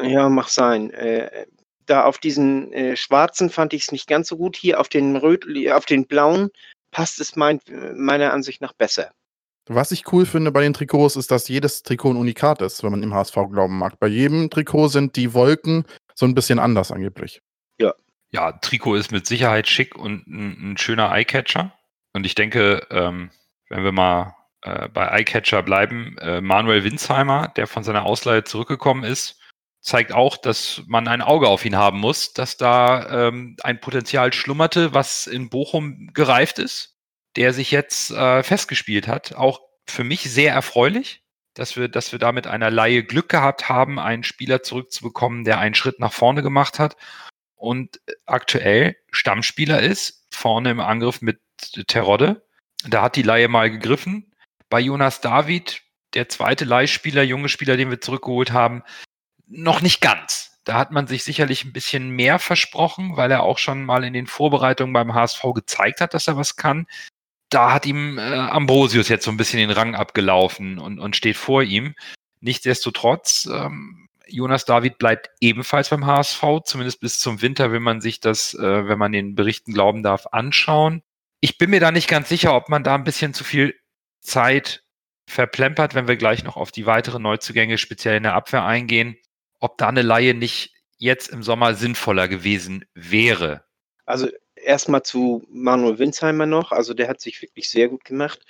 [0.00, 0.90] Ja, mag sein.
[0.90, 1.46] Äh,
[1.86, 4.56] da auf diesen äh, schwarzen fand ich es nicht ganz so gut.
[4.56, 6.50] Hier auf den Röt auf den blauen
[6.90, 7.60] passt es mein,
[7.94, 9.12] meiner Ansicht nach besser.
[9.68, 12.92] Was ich cool finde bei den Trikots, ist, dass jedes Trikot ein Unikat ist, wenn
[12.92, 13.98] man im HSV glauben mag.
[13.98, 17.42] Bei jedem Trikot sind die Wolken so ein bisschen anders angeblich.
[18.30, 21.72] Ja, Trikot ist mit Sicherheit schick und ein, ein schöner Eyecatcher.
[22.12, 23.30] Und ich denke, ähm,
[23.68, 24.34] wenn wir mal
[24.66, 29.40] äh, bei Eyecatcher bleiben, äh, Manuel Winsheimer, der von seiner Ausleihe zurückgekommen ist,
[29.80, 34.32] zeigt auch, dass man ein Auge auf ihn haben muss, dass da ähm, ein Potenzial
[34.32, 36.96] schlummerte, was in Bochum gereift ist,
[37.36, 39.36] der sich jetzt äh, festgespielt hat.
[39.36, 41.22] Auch für mich sehr erfreulich,
[41.54, 45.58] dass wir, dass wir da mit einer Laie Glück gehabt haben, einen Spieler zurückzubekommen, der
[45.60, 46.96] einen Schritt nach vorne gemacht hat
[47.54, 51.40] und aktuell Stammspieler ist, vorne im Angriff mit
[51.86, 52.44] Terodde.
[52.88, 54.32] Da hat die Laie mal gegriffen.
[54.68, 55.82] Bei Jonas David,
[56.14, 58.82] der zweite Leihspieler, junge Spieler, den wir zurückgeholt haben,
[59.46, 60.58] noch nicht ganz.
[60.64, 64.12] Da hat man sich sicherlich ein bisschen mehr versprochen, weil er auch schon mal in
[64.12, 66.86] den Vorbereitungen beim HSV gezeigt hat, dass er was kann.
[67.50, 71.36] Da hat ihm äh, Ambrosius jetzt so ein bisschen den Rang abgelaufen und, und steht
[71.36, 71.94] vor ihm.
[72.40, 78.18] Nichtsdestotrotz, ähm, Jonas David bleibt ebenfalls beim HSV, zumindest bis zum Winter, wenn man sich
[78.18, 81.02] das, äh, wenn man den Berichten glauben darf, anschauen.
[81.40, 83.78] Ich bin mir da nicht ganz sicher, ob man da ein bisschen zu viel
[84.26, 84.84] Zeit
[85.28, 89.16] verplempert, wenn wir gleich noch auf die weiteren Neuzugänge speziell in der Abwehr eingehen
[89.60, 93.64] ob da eine Laie nicht jetzt im Sommer sinnvoller gewesen wäre.
[94.04, 96.72] Also erstmal zu Manuel Winsheimer noch.
[96.72, 98.40] Also der hat sich wirklich sehr gut gemacht.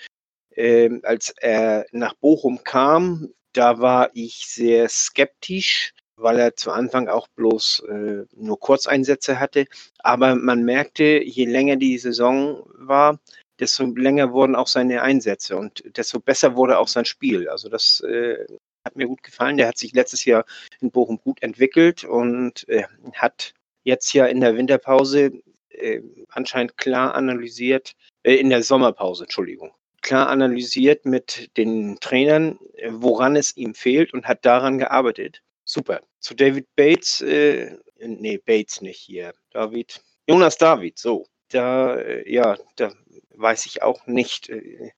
[0.54, 7.08] Ähm, als er nach Bochum kam, da war ich sehr skeptisch, weil er zu Anfang
[7.08, 9.66] auch bloß äh, nur Kurzeinsätze hatte.
[9.98, 13.18] Aber man merkte, je länger die Saison war,
[13.60, 17.48] desto länger wurden auch seine Einsätze und desto besser wurde auch sein Spiel.
[17.48, 18.46] Also das äh,
[18.84, 19.56] hat mir gut gefallen.
[19.56, 20.44] Der hat sich letztes Jahr
[20.80, 25.32] in Bochum gut entwickelt und äh, hat jetzt ja in der Winterpause
[25.70, 27.92] äh, anscheinend klar analysiert,
[28.22, 34.14] äh, in der Sommerpause, Entschuldigung, klar analysiert mit den Trainern, äh, woran es ihm fehlt
[34.14, 35.42] und hat daran gearbeitet.
[35.64, 36.00] Super.
[36.20, 39.32] Zu David Bates, äh, nee, Bates nicht hier.
[39.50, 41.26] David, Jonas David, so.
[41.48, 42.92] Da, äh, ja, da
[43.36, 44.90] weiß ich auch nicht, äh,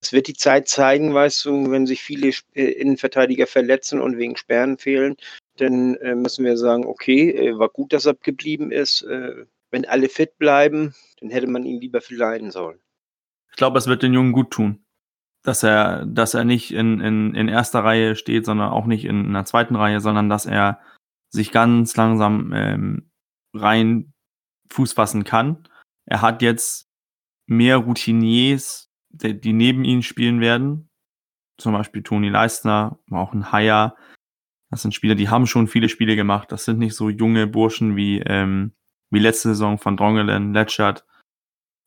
[0.00, 4.36] es wird die Zeit zeigen, weißt du, wenn sich viele äh, Innenverteidiger verletzen und wegen
[4.36, 5.16] Sperren fehlen,
[5.56, 9.06] dann äh, müssen wir sagen, okay, war gut, dass er geblieben ist.
[9.70, 12.78] Wenn alle fit bleiben, dann hätte man ihn lieber verleihen sollen.
[13.50, 14.84] Ich glaube, es wird den Jungen gut tun,
[15.42, 19.24] dass er, dass er nicht in, in, in erster Reihe steht, sondern auch nicht in,
[19.24, 20.80] in der zweiten Reihe, sondern dass er
[21.30, 23.10] sich ganz langsam ähm,
[23.54, 24.12] rein
[24.70, 25.66] Fuß fassen kann.
[26.04, 26.85] Er hat jetzt
[27.46, 28.86] mehr Routiniers
[29.22, 30.88] die neben ihnen spielen werden.
[31.58, 33.96] Zum Beispiel Toni Leistner, auch ein Haier.
[34.70, 36.52] Das sind Spieler, die haben schon viele Spiele gemacht.
[36.52, 38.72] Das sind nicht so junge Burschen wie, ähm,
[39.10, 41.06] wie letzte Saison von Drongelen, Letschert.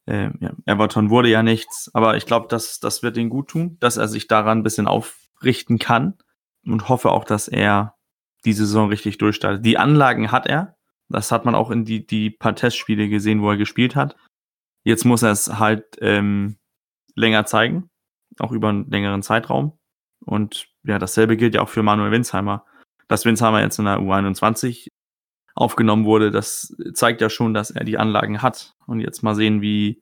[0.08, 3.78] Ähm, ja, Everton wurde ja nichts, aber ich glaube, das, das wird ihm gut tun,
[3.80, 6.17] dass er sich daran ein bisschen aufrichten kann
[6.65, 7.95] und hoffe auch, dass er
[8.43, 9.63] die Saison richtig durchstartet.
[9.65, 10.78] Die Anlagen hat er.
[11.10, 14.15] Das hat man auch in die, die paar Testspiele gesehen, wo er gespielt hat.
[14.89, 16.58] Jetzt muss er es halt ähm,
[17.13, 17.91] länger zeigen,
[18.39, 19.78] auch über einen längeren Zeitraum.
[20.25, 22.65] Und ja, dasselbe gilt ja auch für Manuel Winsheimer.
[23.08, 24.88] Dass Winsheimer jetzt in der U21
[25.54, 28.73] aufgenommen wurde, das zeigt ja schon, dass er die Anlagen hat.
[28.88, 30.02] Und jetzt mal sehen, wie,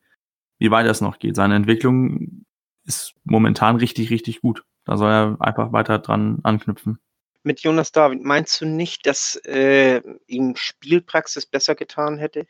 [0.58, 1.36] wie weit es noch geht.
[1.36, 2.46] Seine Entwicklung
[2.86, 4.64] ist momentan richtig, richtig gut.
[4.86, 6.98] Da soll er einfach weiter dran anknüpfen.
[7.44, 12.48] Mit Jonas David, meinst du nicht, dass äh, ihm Spielpraxis besser getan hätte?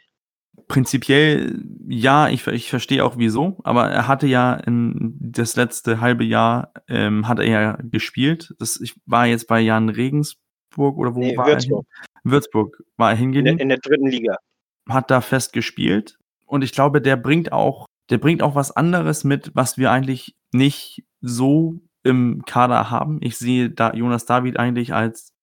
[0.68, 6.24] Prinzipiell ja, ich, ich verstehe auch wieso, aber er hatte ja in das letzte halbe
[6.24, 8.54] Jahr ähm, hat er ja gespielt.
[8.60, 11.86] Das, ich war jetzt bei Jan Regensburg oder wo nee, war Würzburg.
[11.90, 12.32] er?
[12.32, 13.46] Würzburg war er hingehen.
[13.46, 14.38] In, in der dritten Liga.
[14.90, 16.18] Hat da fest gespielt
[16.48, 20.36] und ich glaube, der bringt auch, der bringt auch was anderes mit, was wir eigentlich
[20.52, 23.20] nicht so im Kader haben.
[23.22, 25.34] Ich sehe da Jonas David eigentlich als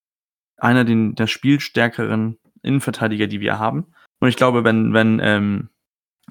[0.56, 3.92] einer den, der spielstärkeren Innenverteidiger, die wir haben.
[4.24, 5.68] Und ich glaube, wenn, wenn, ähm,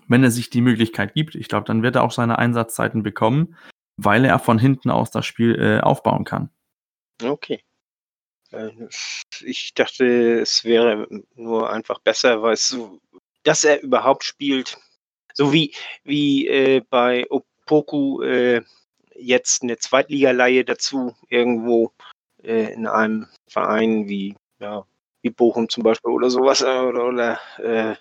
[0.07, 3.55] wenn er sich die Möglichkeit gibt, ich glaube, dann wird er auch seine Einsatzzeiten bekommen,
[3.97, 6.49] weil er von hinten aus das Spiel äh, aufbauen kann.
[7.23, 7.63] Okay.
[8.49, 8.71] Äh,
[9.41, 12.75] ich dachte, es wäre nur einfach besser, weil es
[13.43, 14.79] dass er überhaupt spielt.
[15.35, 18.63] So wie, wie äh, bei Opoku äh,
[19.13, 21.91] jetzt eine Zweitligaleihe dazu irgendwo
[22.41, 24.83] äh, in einem Verein wie ja,
[25.23, 27.95] wie Bochum zum Beispiel oder sowas äh, oder, oder äh,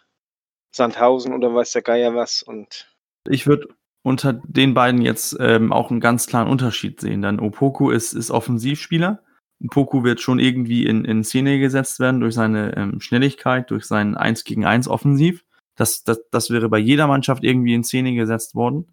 [0.75, 2.43] Sandhausen oder weiß der Geier was.
[2.43, 2.93] Und
[3.29, 3.69] ich würde
[4.03, 8.31] unter den beiden jetzt ähm, auch einen ganz klaren Unterschied sehen, denn Opoku ist, ist
[8.31, 9.23] Offensivspieler.
[9.65, 14.17] Opoku wird schon irgendwie in, in Szene gesetzt werden durch seine ähm, Schnelligkeit, durch sein
[14.17, 15.45] 1 gegen 1 Offensiv.
[15.77, 18.93] Das, das, das wäre bei jeder Mannschaft irgendwie in Szene gesetzt worden.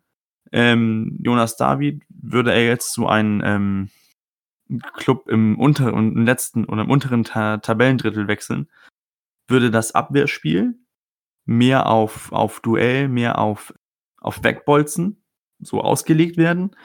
[0.51, 3.89] Ähm, Jonas David würde er jetzt zu einem ähm,
[4.93, 8.70] Club im unteren im letzten oder im unteren Ta Tabellendrittel wechseln,
[9.47, 10.76] würde das Abwehrspiel
[11.45, 13.74] mehr auf, auf Duell, mehr auf,
[14.20, 15.24] auf Wegbolzen
[15.59, 16.76] so ausgelegt werden.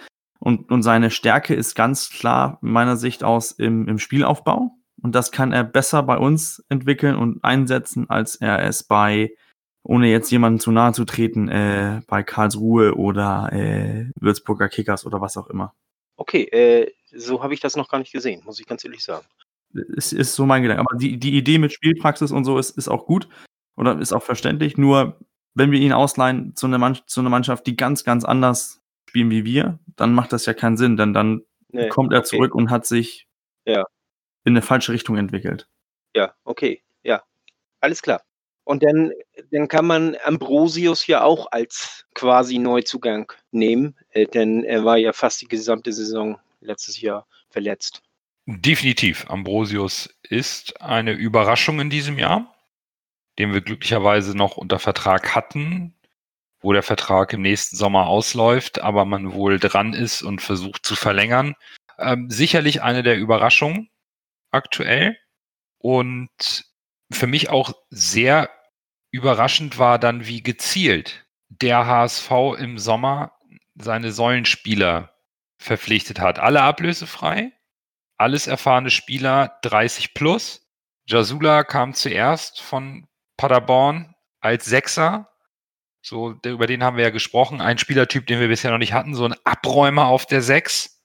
[0.41, 4.73] Und, und seine Stärke ist ganz klar meiner Sicht aus im, im Spielaufbau.
[5.03, 9.35] Und das kann er besser bei uns entwickeln und einsetzen, als er es bei,
[9.83, 15.21] ohne jetzt jemanden zu nahe zu treten, äh, bei Karlsruhe oder äh, Würzburger Kickers oder
[15.21, 15.75] was auch immer.
[16.17, 19.27] Okay, äh, so habe ich das noch gar nicht gesehen, muss ich ganz ehrlich sagen.
[19.97, 20.81] Es ist so mein Gedanke.
[20.81, 23.29] Aber die, die Idee mit Spielpraxis und so ist, ist auch gut.
[23.77, 24.77] oder ist auch verständlich.
[24.77, 25.19] Nur
[25.55, 29.31] wenn wir ihn ausleihen zu einer, Mann zu einer Mannschaft, die ganz, ganz anders spielen
[29.31, 32.29] wie wir, dann macht das ja keinen Sinn, denn dann nee, kommt er okay.
[32.29, 33.29] zurück und hat sich
[33.65, 33.85] ja.
[34.45, 35.69] in eine falsche Richtung entwickelt.
[36.17, 37.23] Ja, okay, ja,
[37.81, 38.23] alles klar.
[38.65, 39.13] Und dann,
[39.53, 45.13] dann kann man Ambrosius ja auch als quasi Neuzugang nehmen, äh, denn er war ja
[45.13, 48.03] fast die gesamte Saison letztes Jahr verletzt.
[48.47, 49.31] Definitiv.
[49.31, 52.55] Ambrosius ist eine Überraschung in diesem Jahr,
[53.39, 55.95] den wir glücklicherweise noch unter Vertrag hatten,
[56.61, 60.95] wo der Vertrag im nächsten Sommer ausläuft, aber man wohl dran ist und versucht zu
[60.97, 61.55] verlängern.
[61.99, 63.89] Ähm, sicherlich eine der Überraschungen
[64.51, 65.17] aktuell.
[65.79, 66.65] Und
[67.11, 68.51] für mich auch sehr
[69.11, 73.33] überraschend war dann, wie gezielt der HSV im Sommer
[73.75, 75.14] seine Säulenspieler
[75.65, 76.39] verpflichtet hat.
[76.39, 77.53] Alle ablösefrei,
[78.17, 80.69] alles erfahrene Spieler 30 plus.
[81.07, 85.31] Jasula kam zuerst von Paderborn als Sechser.
[86.03, 87.61] So, über den haben wir ja gesprochen.
[87.61, 91.03] Ein Spielertyp, den wir bisher noch nicht hatten, so ein Abräumer auf der Sechs.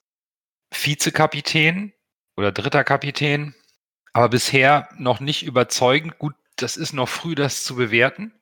[0.72, 1.92] Vizekapitän
[2.36, 3.54] oder dritter Kapitän.
[4.12, 6.18] Aber bisher noch nicht überzeugend.
[6.18, 8.34] Gut, das ist noch früh, das zu bewerten.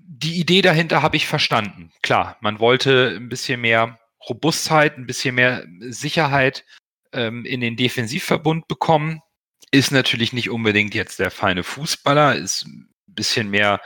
[0.00, 1.92] Die Idee dahinter habe ich verstanden.
[2.02, 3.97] Klar, man wollte ein bisschen mehr
[4.28, 6.64] Robustheit, ein bisschen mehr Sicherheit
[7.12, 9.20] ähm, in den Defensivverbund bekommen.
[9.70, 13.80] Ist natürlich nicht unbedingt jetzt der feine Fußballer, ist ein bisschen mehr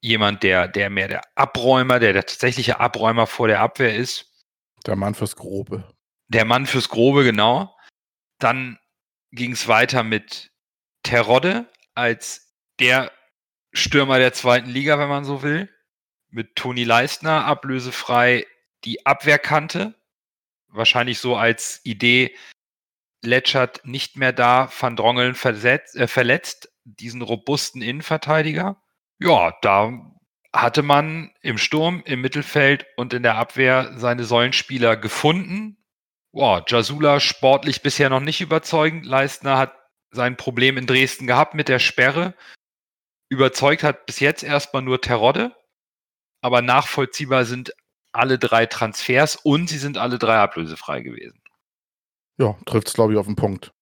[0.00, 4.30] jemand, der, der mehr der Abräumer, der der tatsächliche Abräumer vor der Abwehr ist.
[4.86, 5.94] Der Mann fürs Grobe.
[6.28, 7.74] Der Mann fürs Grobe, genau.
[8.38, 8.78] Dann
[9.32, 10.52] ging es weiter mit
[11.02, 13.12] Terodde als der
[13.72, 15.70] Stürmer der zweiten Liga, wenn man so will.
[16.28, 18.46] Mit Toni Leistner ablösefrei
[18.84, 19.94] die Abwehrkante.
[20.68, 22.34] Wahrscheinlich so als Idee,
[23.22, 28.82] Letschert nicht mehr da, Van Drongeln versetzt, äh, verletzt, diesen robusten Innenverteidiger.
[29.18, 29.92] Ja, da
[30.52, 35.78] hatte man im Sturm, im Mittelfeld und in der Abwehr seine Säulenspieler gefunden.
[36.32, 39.06] Boah, Jasula sportlich bisher noch nicht überzeugend.
[39.06, 39.74] Leistner hat
[40.10, 42.34] sein Problem in Dresden gehabt mit der Sperre.
[43.28, 45.56] Überzeugt hat bis jetzt erstmal nur Terodde.
[46.40, 47.72] Aber nachvollziehbar sind
[48.14, 51.40] alle drei Transfers und sie sind alle drei ablösefrei gewesen.
[52.38, 53.72] Ja, trifft es, glaube ich, auf den Punkt.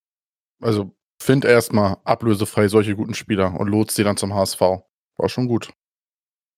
[0.61, 4.59] Also find erstmal ablösefrei solche guten Spieler und lotst sie dann zum HSV.
[4.59, 5.71] War schon gut.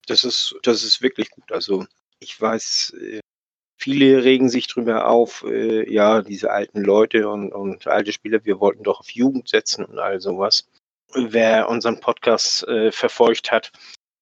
[0.08, 1.52] Das ist, das ist wirklich gut.
[1.52, 1.86] Also
[2.20, 3.20] ich weiß, äh,
[3.78, 8.60] Viele regen sich drüber auf, äh, ja, diese alten Leute und, und alte Spieler, wir
[8.60, 10.68] wollten doch auf Jugend setzen und all sowas.
[11.14, 13.72] Wer unseren Podcast äh, verfolgt hat,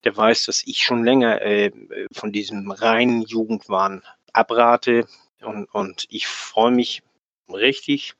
[0.04, 1.72] der weiß, dass ich schon länger äh,
[2.12, 5.08] von diesem reinen Jugendwahn abrate
[5.42, 7.04] und, und ich freue mich
[7.50, 8.16] richtig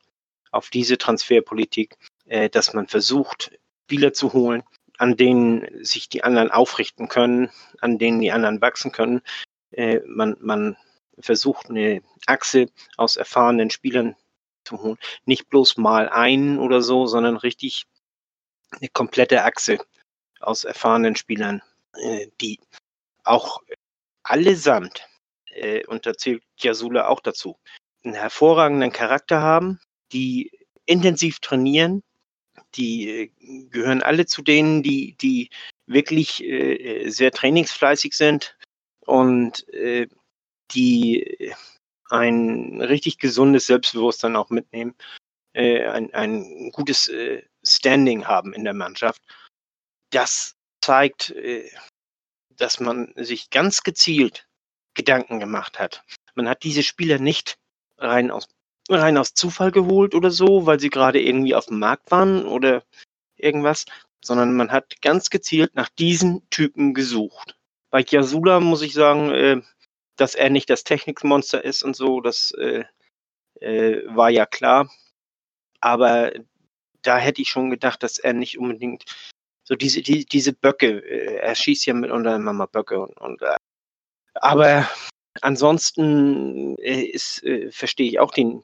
[0.52, 3.52] auf diese Transferpolitik, äh, dass man versucht,
[3.86, 4.64] Spieler zu holen,
[4.98, 7.50] an denen sich die anderen aufrichten können,
[7.82, 9.22] an denen die anderen wachsen können.
[9.72, 10.78] Äh, man, man
[11.20, 12.68] versucht, eine Achse
[12.98, 14.16] aus erfahrenen Spielern
[14.64, 14.98] zu holen.
[15.26, 17.86] Nicht bloß mal einen oder so, sondern richtig
[18.72, 19.80] eine komplette Achse
[20.40, 21.62] aus erfahrenen Spielern,
[22.42, 22.60] die
[23.24, 23.62] auch
[24.24, 25.08] allesamt,
[25.48, 27.58] äh, und da zählt Jasula auch dazu,
[28.04, 29.80] einen hervorragenden Charakter haben,
[30.12, 30.52] die
[30.86, 32.04] intensiv trainieren,
[32.76, 33.32] die äh,
[33.70, 35.50] gehören alle zu denen, die, die
[35.86, 38.58] wirklich äh, sehr trainingsfleißig sind
[39.06, 40.08] und äh,
[40.72, 41.54] die
[42.10, 44.96] ein richtig gesundes Selbstbewusstsein auch mitnehmen,
[45.54, 49.22] äh, ein, ein gutes äh, Standing haben in der Mannschaft.
[50.12, 51.70] Das zeigt, äh,
[52.50, 54.48] dass man sich ganz gezielt
[54.94, 56.04] Gedanken gemacht hat.
[56.36, 57.58] Man hat diese Spieler nicht
[57.98, 58.48] rein aus,
[58.90, 62.84] rein aus Zufall geholt oder so, weil sie gerade irgendwie auf dem Markt waren oder
[63.38, 63.86] irgendwas,
[64.24, 67.58] sondern man hat ganz gezielt nach diesen Typen gesucht.
[67.90, 69.62] Bei Yasula muss ich sagen, äh,
[70.16, 72.84] dass er nicht das Technikmonster ist und so, das äh,
[73.62, 74.92] war ja klar.
[75.80, 76.34] Aber
[77.02, 79.06] da hätte ich schon gedacht, dass er nicht unbedingt
[79.64, 83.42] so diese, die, diese Böcke, äh, er schießt ja mitunter immer mal Böcke und, und
[83.42, 83.56] äh,
[84.36, 84.90] aber
[85.42, 88.64] ansonsten äh, ist, verstehe ich auch den,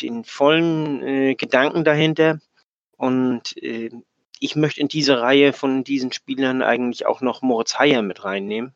[0.00, 2.40] den vollen äh, Gedanken dahinter.
[2.96, 3.90] Und äh,
[4.40, 8.74] ich möchte in diese Reihe von diesen Spielern eigentlich auch noch Moritz Heyer mit reinnehmen,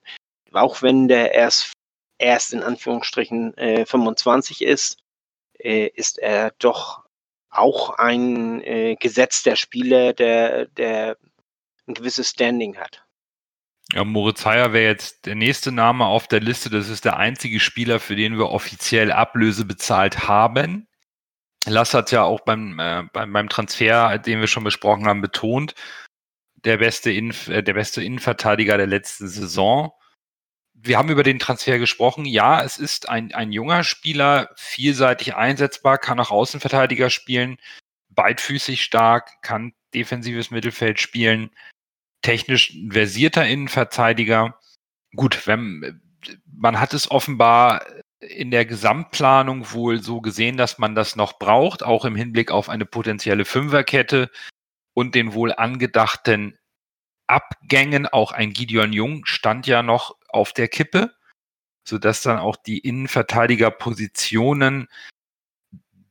[0.52, 1.72] auch wenn der erst,
[2.18, 4.98] erst in Anführungsstrichen äh, 25 ist,
[5.64, 7.01] ist er doch
[7.52, 11.16] auch ein äh, gesetzter Spieler, der, der
[11.86, 13.04] ein gewisses Standing hat.
[13.92, 16.70] Ja, Moritz Heyer wäre jetzt der nächste Name auf der Liste.
[16.70, 20.88] Das ist der einzige Spieler, für den wir offiziell Ablöse bezahlt haben.
[21.66, 25.74] Lass hat ja auch beim, äh, beim, beim Transfer, den wir schon besprochen haben, betont,
[26.64, 29.92] der beste, Inf äh, der beste Innenverteidiger der letzten Saison.
[30.84, 32.24] Wir haben über den Transfer gesprochen.
[32.24, 37.58] Ja, es ist ein, ein junger Spieler, vielseitig einsetzbar, kann auch Außenverteidiger spielen,
[38.10, 41.50] beidfüßig stark, kann defensives Mittelfeld spielen,
[42.22, 44.58] technisch versierter Innenverteidiger.
[45.14, 46.00] Gut, wenn,
[46.46, 47.84] man hat es offenbar
[48.18, 52.68] in der Gesamtplanung wohl so gesehen, dass man das noch braucht, auch im Hinblick auf
[52.68, 54.30] eine potenzielle Fünferkette
[54.94, 56.58] und den wohl angedachten
[57.26, 58.06] Abgängen.
[58.06, 61.14] Auch ein Gideon Jung stand ja noch auf der Kippe,
[61.86, 64.88] sodass dann auch die Innenverteidigerpositionen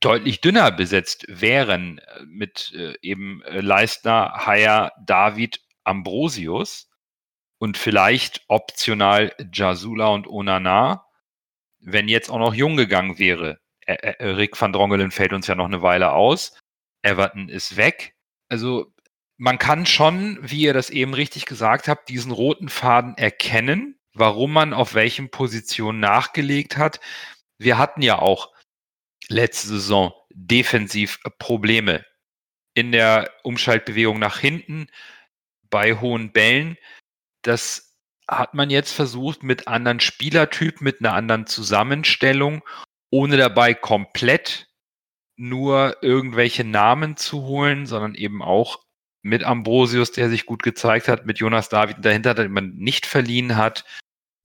[0.00, 6.90] deutlich dünner besetzt wären mit äh, eben äh, Leistner, Haier, David, Ambrosius
[7.58, 11.06] und vielleicht optional Jasula und Onana
[11.82, 15.82] wenn jetzt auch noch Jung gegangen wäre, Rick van Drongelen fällt uns ja noch eine
[15.82, 16.56] Weile aus,
[17.02, 18.14] Everton ist weg.
[18.48, 18.91] Also
[19.42, 24.52] man kann schon, wie ihr das eben richtig gesagt habt, diesen roten Faden erkennen, warum
[24.52, 27.00] man auf welchen Positionen nachgelegt hat.
[27.58, 28.52] Wir hatten ja auch
[29.26, 32.06] letzte Saison defensiv Probleme
[32.74, 34.86] in der Umschaltbewegung nach hinten
[35.70, 36.76] bei hohen Bällen.
[37.42, 37.96] Das
[38.28, 42.62] hat man jetzt versucht mit anderen Spielertypen, mit einer anderen Zusammenstellung,
[43.10, 44.68] ohne dabei komplett
[45.34, 48.84] nur irgendwelche Namen zu holen, sondern eben auch
[49.22, 53.56] mit Ambrosius, der sich gut gezeigt hat, mit Jonas David dahinter, den man nicht verliehen
[53.56, 53.84] hat,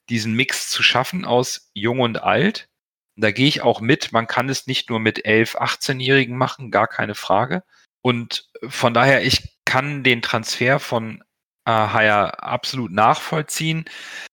[0.09, 2.69] diesen Mix zu schaffen aus Jung und Alt.
[3.15, 4.11] da gehe ich auch mit.
[4.11, 7.63] Man kann es nicht nur mit 11, 18-Jährigen machen, gar keine Frage.
[8.01, 11.23] Und von daher, ich kann den Transfer von
[11.65, 13.85] äh, absolut nachvollziehen.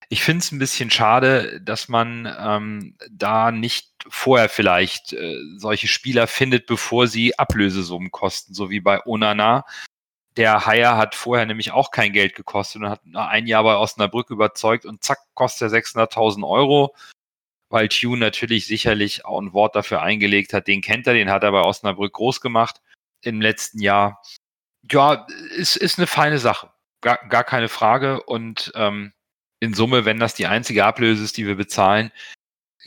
[0.08, 5.88] Ich finde es ein bisschen schade, dass man ähm, da nicht vorher vielleicht äh, solche
[5.88, 9.64] Spieler findet, bevor sie Ablösesummen kosten, so wie bei Onana.
[10.36, 14.30] Der Haier hat vorher nämlich auch kein Geld gekostet und hat ein Jahr bei Osnabrück
[14.30, 16.94] überzeugt und zack, kostet er 600.000 Euro,
[17.68, 20.66] weil Tune natürlich sicherlich auch ein Wort dafür eingelegt hat.
[20.66, 22.80] Den kennt er, den hat er bei Osnabrück groß gemacht
[23.22, 24.22] im letzten Jahr.
[24.90, 25.26] Ja,
[25.58, 26.74] es ist eine feine Sache
[27.04, 28.22] gar, gar keine Frage.
[28.24, 29.12] Und ähm,
[29.60, 32.10] in Summe, wenn das die einzige Ablöse ist, die wir bezahlen,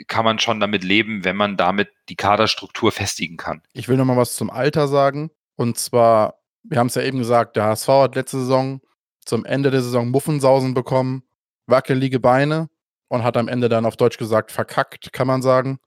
[0.07, 3.61] kann man schon damit leben, wenn man damit die Kaderstruktur festigen kann.
[3.73, 5.31] Ich will noch mal was zum Alter sagen.
[5.55, 8.81] Und zwar, wir haben es ja eben gesagt, der HSV hat letzte Saison
[9.25, 11.23] zum Ende der Saison Muffensausen bekommen,
[11.67, 12.69] wackelige Beine
[13.09, 15.79] und hat am Ende dann auf Deutsch gesagt verkackt, kann man sagen.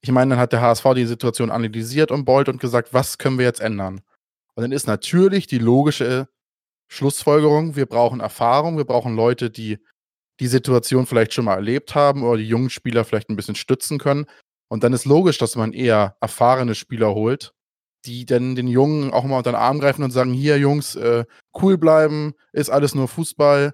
[0.00, 3.38] Ich meine, dann hat der HSV die Situation analysiert und Bolt und gesagt, was können
[3.38, 4.00] wir jetzt ändern?
[4.54, 6.28] Und dann ist natürlich die logische
[6.88, 9.78] Schlussfolgerung, wir brauchen Erfahrung, wir brauchen Leute, die
[10.40, 13.98] die Situation vielleicht schon mal erlebt haben oder die jungen Spieler vielleicht ein bisschen stützen
[13.98, 14.26] können.
[14.68, 17.54] Und dann ist logisch, dass man eher erfahrene Spieler holt,
[18.04, 21.24] die dann den Jungen auch mal unter den Arm greifen und sagen, hier Jungs, äh,
[21.60, 23.72] cool bleiben, ist alles nur Fußball,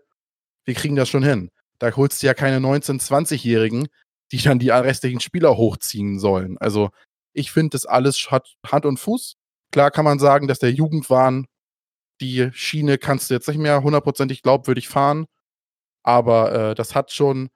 [0.65, 1.51] wir kriegen das schon hin.
[1.79, 3.89] Da holst du ja keine 19-, 20-Jährigen,
[4.33, 6.59] die dann die restlichen Spieler hochziehen sollen.
[6.59, 6.91] Also
[7.33, 9.37] ich finde, das alles hat Hand und Fuß.
[9.73, 11.47] Klar kann man sagen, dass der Jugendwahn
[12.21, 15.27] die Schiene kannst du jetzt nicht mehr hundertprozentig glaubwürdig fahren.
[16.03, 17.49] Aber äh, das hat schon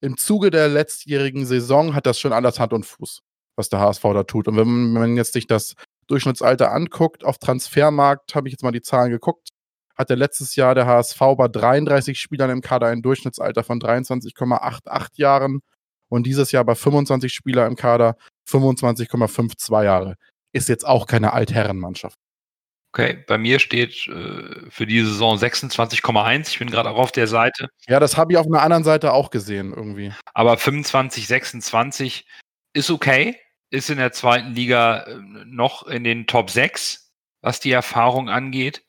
[0.00, 3.20] im Zuge der letztjährigen Saison hat das schon alles Hand und Fuß,
[3.56, 4.48] was der HSV da tut.
[4.48, 5.74] Und wenn man jetzt sich das
[6.10, 9.50] Durchschnittsalter anguckt, auf Transfermarkt habe ich jetzt mal die Zahlen geguckt,
[9.96, 15.60] hatte letztes Jahr der HSV bei 33 Spielern im Kader ein Durchschnittsalter von 23,88 Jahren
[16.08, 18.16] und dieses Jahr bei 25 Spielern im Kader
[18.48, 20.16] 25,52 Jahre.
[20.52, 22.18] Ist jetzt auch keine Altherrenmannschaft.
[22.92, 26.48] Okay, bei mir steht äh, für die Saison 26,1.
[26.48, 27.68] Ich bin gerade auch auf der Seite.
[27.86, 30.12] Ja, das habe ich auf einer anderen Seite auch gesehen irgendwie.
[30.34, 32.26] Aber 25, 26
[32.72, 33.36] ist okay.
[33.70, 35.16] Ist in der zweiten Liga äh,
[35.46, 38.84] noch in den Top 6, was die Erfahrung angeht.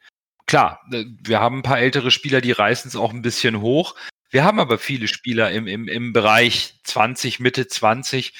[0.47, 3.95] Klar, äh, wir haben ein paar ältere Spieler, die reißen es auch ein bisschen hoch.
[4.29, 8.34] Wir haben aber viele Spieler im, im, im Bereich 20, Mitte 20,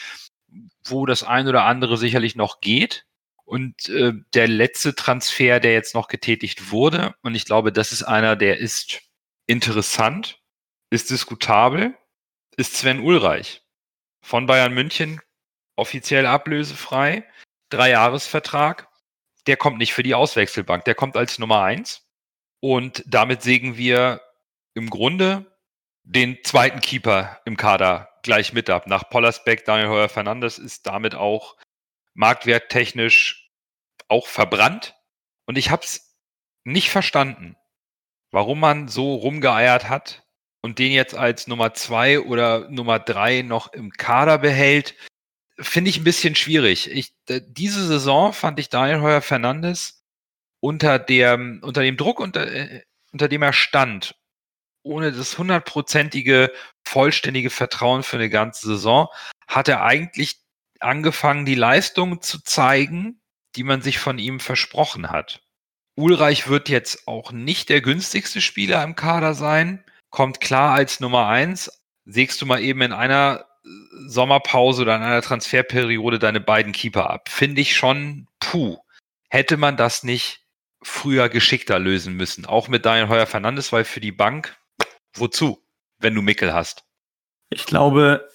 [0.86, 3.06] wo das ein oder andere sicherlich noch geht.
[3.44, 8.04] Und äh, der letzte Transfer, der jetzt noch getätigt wurde, und ich glaube, das ist
[8.04, 9.02] einer, der ist
[9.46, 10.40] interessant,
[10.90, 11.96] ist diskutabel,
[12.56, 13.62] ist Sven Ulreich
[14.22, 15.20] von Bayern München,
[15.76, 17.28] offiziell ablösefrei,
[17.70, 18.88] Dreijahresvertrag.
[19.48, 22.08] Der kommt nicht für die Auswechselbank, der kommt als Nummer eins.
[22.60, 24.22] Und damit sägen wir
[24.76, 25.58] im Grunde
[26.04, 28.88] den zweiten Keeper im Kader gleich mit ab.
[28.88, 31.58] Nach Pollersbeck, Daniel Heuer Fernandes ist damit auch
[32.14, 33.50] marktwerttechnisch
[34.08, 34.96] auch verbrannt.
[35.46, 36.18] Und ich habe es
[36.64, 37.56] nicht verstanden,
[38.32, 40.24] warum man so rumgeeiert hat
[40.62, 44.96] und den jetzt als Nummer zwei oder Nummer drei noch im Kader behält.
[45.62, 46.90] Finde ich ein bisschen schwierig.
[46.90, 50.04] Ich, diese Saison fand ich Daniel Heuer Fernandes
[50.60, 54.16] unter, der, unter dem Druck, unter, äh, unter dem er stand,
[54.84, 56.52] ohne das hundertprozentige,
[56.84, 59.08] vollständige Vertrauen für eine ganze Saison,
[59.48, 60.40] hat er eigentlich
[60.80, 63.22] angefangen, die Leistung zu zeigen,
[63.56, 65.44] die man sich von ihm versprochen hat.
[65.96, 71.28] Ulreich wird jetzt auch nicht der günstigste Spieler im Kader sein, kommt klar als Nummer
[71.28, 71.84] eins.
[72.06, 77.30] Sägst du mal eben in einer Sommerpause oder in einer Transferperiode deine beiden Keeper ab?
[77.30, 78.78] Finde ich schon, puh,
[79.30, 80.46] hätte man das nicht
[80.84, 82.46] früher geschickter lösen müssen.
[82.46, 84.58] Auch mit Daniel Heuer Fernandes, weil für die Bank,
[85.16, 85.64] wozu,
[86.00, 86.84] wenn du Mickel hast?
[87.50, 88.28] Ich glaube,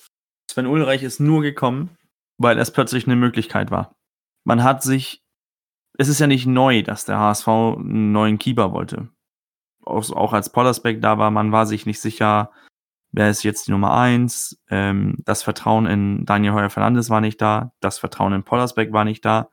[0.50, 1.96] Sven Ulreich ist nur gekommen,
[2.38, 3.96] weil es plötzlich eine Möglichkeit war.
[4.44, 5.22] Man hat sich,
[5.98, 9.08] es ist ja nicht neu, dass der HSV einen neuen Keeper wollte.
[9.84, 12.52] Auch, auch als Pollersbeck da war, man war sich nicht sicher,
[13.12, 14.61] wer ist jetzt die Nummer eins.
[14.70, 19.04] Ähm, das Vertrauen in Daniel Heuer Fernandes war nicht da, das Vertrauen in Pollersbeck war
[19.04, 19.50] nicht da.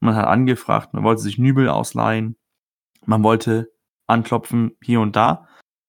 [0.00, 2.36] Man hat angefragt, man wollte sich Nübel ausleihen,
[3.04, 3.70] man wollte
[4.06, 5.46] anklopfen hier und da.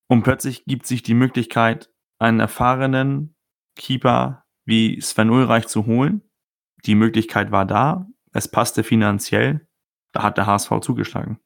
[0.08, 1.90] Und plötzlich gibt sich die Möglichkeit,
[2.20, 3.36] einen erfahrenen
[3.76, 6.22] Keeper wie Sven Ulreich zu holen.
[6.86, 9.68] Die Möglichkeit war da, es passte finanziell,
[10.12, 11.40] da hat der HSV zugeschlagen.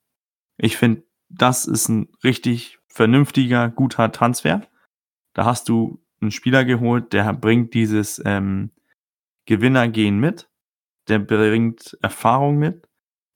[0.58, 4.62] Ich finde, das ist ein richtig vernünftiger, guter Transfer.
[5.36, 8.72] Da hast du einen Spieler geholt, der bringt dieses ähm,
[9.46, 10.50] Gewinnergehen mit,
[11.08, 12.90] der bringt Erfahrung mit,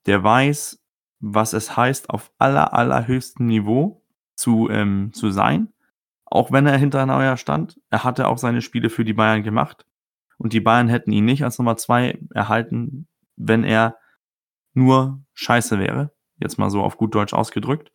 [0.06, 0.82] der weiß,
[1.20, 4.02] was es heißt, auf aller, allerhöchstem Niveau
[4.34, 5.72] zu, ähm, zu sein.
[6.24, 9.84] Auch wenn er hinter Neuer stand, er hatte auch seine Spiele für die Bayern gemacht.
[10.38, 13.98] Und die Bayern hätten ihn nicht als Nummer zwei erhalten, wenn er
[14.72, 16.12] nur scheiße wäre.
[16.38, 17.92] Jetzt mal so auf gut Deutsch ausgedrückt.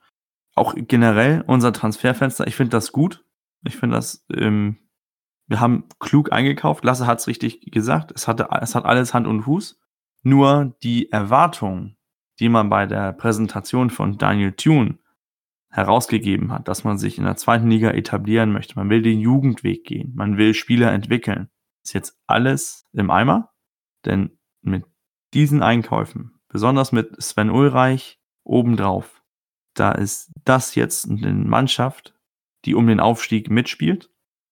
[0.53, 3.24] Auch generell unser Transferfenster, ich finde das gut.
[3.66, 4.78] Ich finde das, ähm,
[5.47, 6.84] wir haben klug eingekauft.
[6.84, 8.11] Lasse hat es richtig gesagt.
[8.16, 9.80] Es, hatte, es hat alles Hand und Fuß.
[10.24, 11.97] Nur die Erwartung,
[12.39, 14.99] die man bei der Präsentation von Daniel Thune
[15.70, 18.76] herausgegeben hat, dass man sich in der zweiten Liga etablieren möchte.
[18.76, 20.13] Man will den Jugendweg gehen.
[20.16, 21.49] Man will Spieler entwickeln.
[21.84, 23.51] Ist jetzt alles im Eimer.
[24.05, 24.86] Denn mit
[25.34, 29.22] diesen Einkäufen, besonders mit Sven Ulreich obendrauf,
[29.74, 32.14] da ist das jetzt eine Mannschaft,
[32.66, 34.09] die um den Aufstieg mitspielt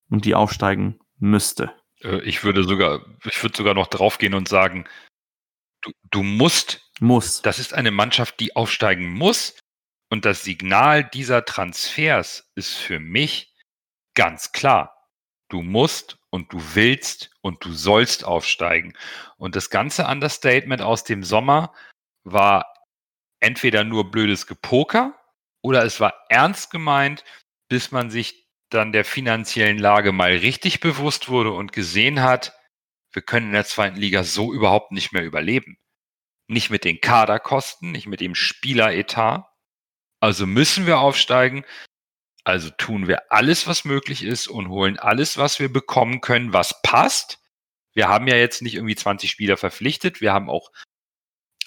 [0.10, 1.74] und die aufsteigen müsste.
[2.02, 4.86] Äh, ich würde sogar, ich würde sogar noch draufgehen und sagen,
[5.82, 6.82] du, du musst.
[7.00, 7.42] Muss.
[7.42, 9.58] Das ist eine Mannschaft, die aufsteigen muss.
[10.10, 13.56] Und das Signal dieser Transfers ist für mich
[14.14, 15.10] ganz klar.
[15.50, 18.94] Du musst und du willst und du sollst aufsteigen.
[19.38, 21.74] Und das ganze Understatement aus dem Sommer
[22.24, 22.74] war
[23.40, 25.20] entweder nur blödes Gepoker
[25.62, 27.24] oder es war ernst gemeint,
[27.74, 32.54] bis man sich dann der finanziellen Lage mal richtig bewusst wurde und gesehen hat,
[33.12, 35.80] wir können in der zweiten Liga so überhaupt nicht mehr überleben.
[36.48, 39.48] Nicht mit den Kaderkosten, nicht mit dem Spieleretat.
[40.20, 41.66] Also müssen wir aufsteigen.
[42.44, 46.80] Also tun wir alles, was möglich ist und holen alles, was wir bekommen können, was
[46.84, 47.40] passt.
[47.96, 50.22] Wir haben ja jetzt nicht irgendwie 20 Spieler verpflichtet.
[50.22, 50.70] Wir haben auch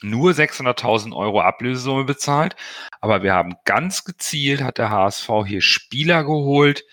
[0.02, 2.56] nur 600.000 Euro Ablösesumme bezahlt.
[3.00, 6.84] Aber wir haben ganz gezielt, hat der HSV hier Spieler geholt,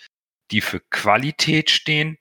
[0.50, 2.18] die für Qualität stehen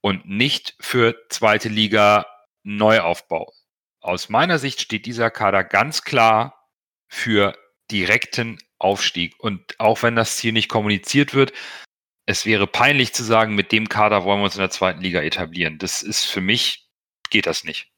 [0.00, 2.26] und nicht für zweite Liga
[2.62, 3.52] Neuaufbau.
[4.00, 6.68] Aus meiner Sicht steht dieser Kader ganz klar
[7.08, 7.56] für
[7.90, 9.34] direkten Aufstieg.
[9.38, 11.52] Und auch wenn das Ziel nicht kommuniziert wird,
[12.26, 15.20] es wäre peinlich zu sagen, mit dem Kader wollen wir uns in der zweiten Liga
[15.20, 15.78] etablieren.
[15.78, 16.88] Das ist für mich,
[17.30, 17.93] geht das nicht.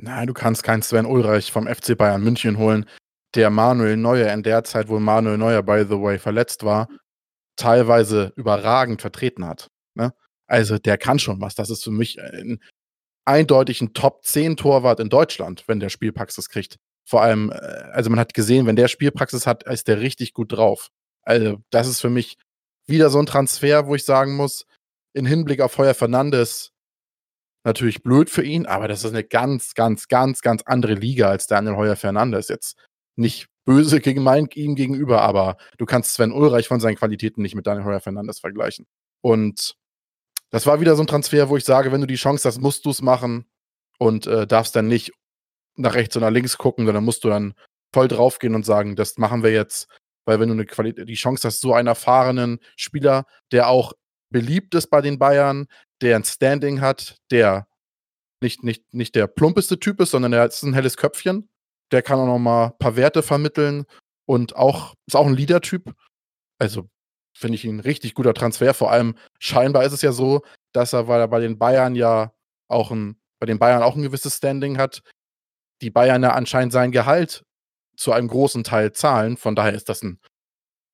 [0.00, 2.86] Nein, du kannst keinen Sven Ulreich vom FC Bayern München holen,
[3.34, 6.88] der Manuel Neuer in der Zeit, wo Manuel Neuer, by the way, verletzt war,
[7.56, 9.68] teilweise überragend vertreten hat.
[9.94, 10.14] Ne?
[10.46, 11.56] Also der kann schon was.
[11.56, 12.60] Das ist für mich ein
[13.24, 16.76] eindeutig ein Top 10 Torwart in Deutschland, wenn der Spielpraxis kriegt.
[17.04, 17.54] Vor allem, äh,
[17.92, 20.88] also man hat gesehen, wenn der Spielpraxis hat, ist der richtig gut drauf.
[21.22, 22.38] Also, das ist für mich
[22.86, 24.64] wieder so ein Transfer, wo ich sagen muss,
[25.12, 26.72] in Hinblick auf Heuer Fernandes
[27.68, 31.46] natürlich blöd für ihn, aber das ist eine ganz, ganz, ganz, ganz andere Liga als
[31.46, 32.48] Daniel Heuer Fernandes.
[32.48, 32.76] Jetzt
[33.16, 37.54] nicht böse gegen mein, ihm gegenüber, aber du kannst Sven Ulreich von seinen Qualitäten nicht
[37.54, 38.86] mit Daniel Heuer Fernandes vergleichen.
[39.20, 39.76] Und
[40.50, 42.86] das war wieder so ein Transfer, wo ich sage, wenn du die Chance hast, musst
[42.86, 43.44] du es machen
[43.98, 45.12] und äh, darfst dann nicht
[45.76, 47.54] nach rechts oder nach links gucken, sondern musst du dann
[47.92, 49.88] voll draufgehen und sagen, das machen wir jetzt.
[50.24, 53.92] Weil wenn du eine Qualität, die Chance hast, so einen erfahrenen Spieler, der auch
[54.30, 55.66] beliebt ist bei den Bayern,
[56.00, 57.66] der ein Standing hat, der
[58.40, 61.48] nicht, nicht, nicht der plumpeste Typ ist, sondern der ist ein helles Köpfchen.
[61.90, 63.86] Der kann auch noch mal ein paar Werte vermitteln
[64.26, 65.94] und auch ist auch ein Leader-Typ.
[66.58, 66.88] Also
[67.34, 68.74] finde ich ihn ein richtig guter Transfer.
[68.74, 70.42] Vor allem scheinbar ist es ja so,
[70.72, 72.32] dass er, weil er bei den Bayern ja
[72.68, 75.02] auch ein, bei den Bayern auch ein gewisses Standing hat,
[75.80, 77.44] die Bayern ja anscheinend sein Gehalt
[77.96, 79.36] zu einem großen Teil zahlen.
[79.36, 80.20] Von daher ist das ein,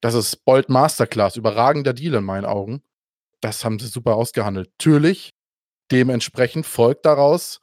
[0.00, 2.82] Das ist Bold Masterclass, überragender Deal in meinen Augen.
[3.44, 4.70] Das haben sie super ausgehandelt.
[4.78, 5.34] Natürlich,
[5.90, 7.60] dementsprechend folgt daraus,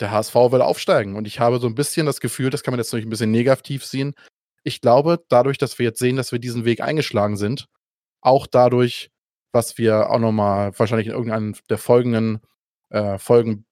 [0.00, 1.14] der HSV will aufsteigen.
[1.14, 3.30] Und ich habe so ein bisschen das Gefühl, das kann man jetzt natürlich ein bisschen
[3.30, 4.14] negativ sehen.
[4.64, 7.66] Ich glaube, dadurch, dass wir jetzt sehen, dass wir diesen Weg eingeschlagen sind,
[8.22, 9.12] auch dadurch,
[9.52, 12.40] was wir auch nochmal wahrscheinlich in irgendeinem der folgenden
[12.90, 13.66] äh, Folgen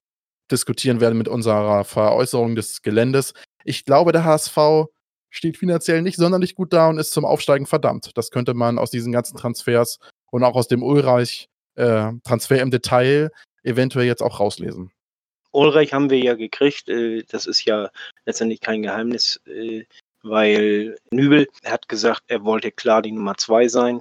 [0.48, 3.34] diskutieren werden mit unserer Veräußerung des Geländes.
[3.64, 4.86] Ich glaube, der HSV
[5.28, 8.12] steht finanziell nicht sonderlich gut da und ist zum Aufsteigen verdammt.
[8.14, 9.98] Das könnte man aus diesen ganzen Transfers
[10.32, 13.30] und auch aus dem Ulreich-Transfer äh, im Detail
[13.62, 14.90] eventuell jetzt auch rauslesen.
[15.52, 16.88] Ulreich haben wir ja gekriegt.
[16.88, 17.90] Äh, das ist ja
[18.24, 19.84] letztendlich kein Geheimnis, äh,
[20.22, 24.00] weil Nübel hat gesagt, er wollte klar die Nummer zwei sein.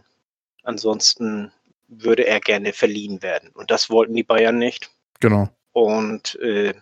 [0.63, 1.51] Ansonsten
[1.87, 3.49] würde er gerne verliehen werden.
[3.53, 4.89] Und das wollten die Bayern nicht.
[5.19, 5.49] Genau.
[5.73, 6.73] Und äh,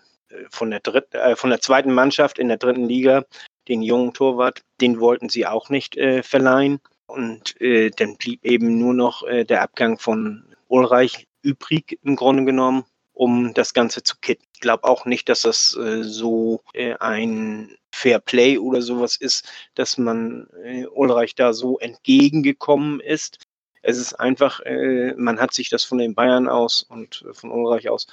[0.51, 3.25] von, der dritten, äh, von der zweiten Mannschaft in der dritten Liga,
[3.67, 6.79] den jungen Torwart, den wollten sie auch nicht verleihen.
[7.09, 12.85] Und äh, dann blieb eben nur noch der Abgang von Ulreich übrig, im Grunde genommen
[13.19, 14.45] um das Ganze zu kitten.
[14.53, 19.45] Ich glaube auch nicht, dass das äh, so äh, ein Fair Play oder sowas ist,
[19.75, 23.45] dass man äh, Ulreich da so entgegengekommen ist.
[23.81, 27.89] Es ist einfach, äh, man hat sich das von den Bayern aus und von Ulreich
[27.89, 28.07] aus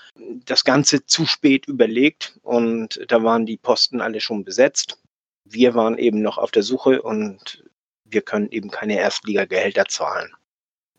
[0.45, 5.01] das Ganze zu spät überlegt und da waren die Posten alle schon besetzt.
[5.45, 7.63] Wir waren eben noch auf der Suche und
[8.11, 10.33] wir können eben keine Erstliga-Gehälter zahlen.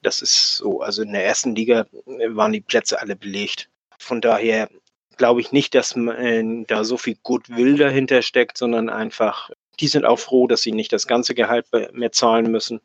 [0.01, 0.81] Das ist so.
[0.81, 3.69] Also in der ersten Liga waren die Plätze alle belegt.
[3.97, 4.69] Von daher
[5.17, 9.49] glaube ich nicht, dass man, äh, da so viel Goodwill dahinter steckt, sondern einfach,
[9.79, 12.79] die sind auch froh, dass sie nicht das ganze Gehalt mehr zahlen müssen.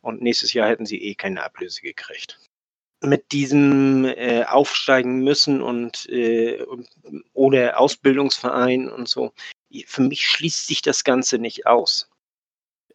[0.00, 2.38] Und nächstes Jahr hätten sie eh keine Ablöse gekriegt.
[3.02, 6.64] Mit diesem äh, Aufsteigen müssen und äh,
[7.34, 9.32] oder Ausbildungsverein und so,
[9.86, 12.08] für mich schließt sich das Ganze nicht aus.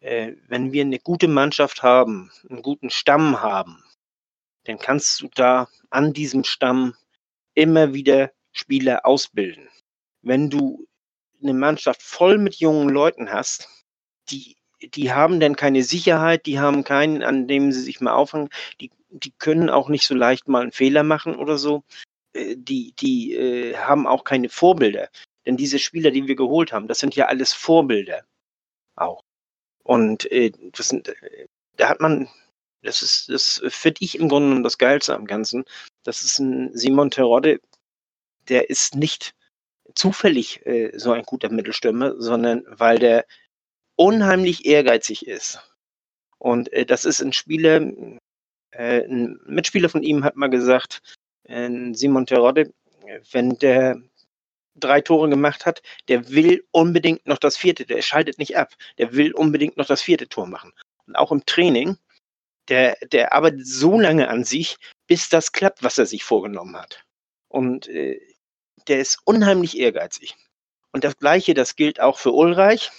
[0.02, 3.84] Äh, wenn wir eine gute Mannschaft haben, einen guten Stamm haben,
[4.64, 6.94] dann kannst du da an diesem Stamm
[7.54, 9.68] immer wieder Spieler ausbilden.
[10.22, 10.88] Wenn du
[11.40, 13.68] eine Mannschaft voll mit jungen Leuten hast,
[14.28, 18.48] die, die haben dann keine Sicherheit, die haben keinen, an dem sie sich mal aufhängen,
[18.80, 21.84] die, die können auch nicht so leicht mal einen Fehler machen oder so.
[22.32, 25.08] Äh, die, die äh, haben auch keine Vorbilder.
[25.46, 28.24] Denn diese Spieler, die wir geholt haben, das sind ja alles Vorbilder
[28.96, 29.22] auch.
[29.82, 32.28] Und äh, das äh, da hat man
[32.82, 35.64] das ist, das finde ich im Grunde genommen das Geilste am Ganzen.
[36.02, 37.60] Das ist ein Simon Terodde,
[38.48, 39.34] der ist nicht
[39.94, 43.24] zufällig äh, so ein guter Mittelstürmer, sondern weil der
[43.96, 45.60] unheimlich ehrgeizig ist.
[46.38, 47.80] Und äh, das ist ein Spieler,
[48.72, 51.02] äh, ein Mitspieler von ihm hat mal gesagt,
[51.44, 52.72] äh, Simon Terodde,
[53.30, 54.02] wenn der
[54.74, 59.14] drei Tore gemacht hat, der will unbedingt noch das vierte, der schaltet nicht ab, der
[59.14, 60.72] will unbedingt noch das vierte Tor machen.
[61.06, 61.98] Und auch im Training
[62.68, 67.04] der, der arbeitet so lange an sich, bis das klappt, was er sich vorgenommen hat.
[67.48, 68.20] Und äh,
[68.88, 70.36] der ist unheimlich ehrgeizig.
[70.92, 72.90] Und das Gleiche, das gilt auch für Ulreich.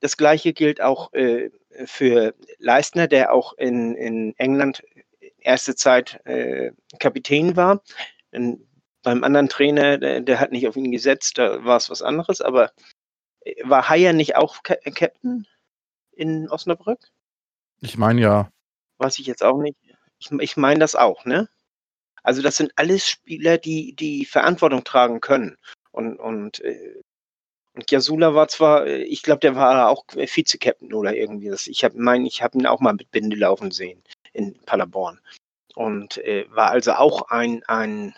[0.00, 1.50] Das Gleiche gilt auch äh,
[1.86, 4.82] für Leistner, der auch in, in England
[5.38, 7.82] erste Zeit äh, Kapitän war.
[8.32, 8.67] Und
[9.08, 12.42] beim anderen Trainer, der, der, hat nicht auf ihn gesetzt, da war es was anderes.
[12.42, 12.72] Aber
[13.40, 15.46] äh, war Haier nicht auch Captain
[16.12, 17.00] in Osnabrück?
[17.80, 18.50] Ich meine ja.
[18.98, 19.78] Weiß ich jetzt auch nicht.
[20.18, 21.48] Ich, ich meine das auch, ne?
[22.22, 25.56] Also das sind alles Spieler, die die Verantwortung tragen können.
[25.90, 27.00] Und, und, äh,
[27.72, 31.48] und Jasula war zwar, äh, ich glaube, der war auch Vize-Captain oder irgendwie.
[31.48, 34.02] Das, ich meine, ich habe ihn auch mal mit Binde laufen sehen
[34.34, 35.18] in Paderborn.
[35.74, 38.14] Und äh, war also auch ein, ein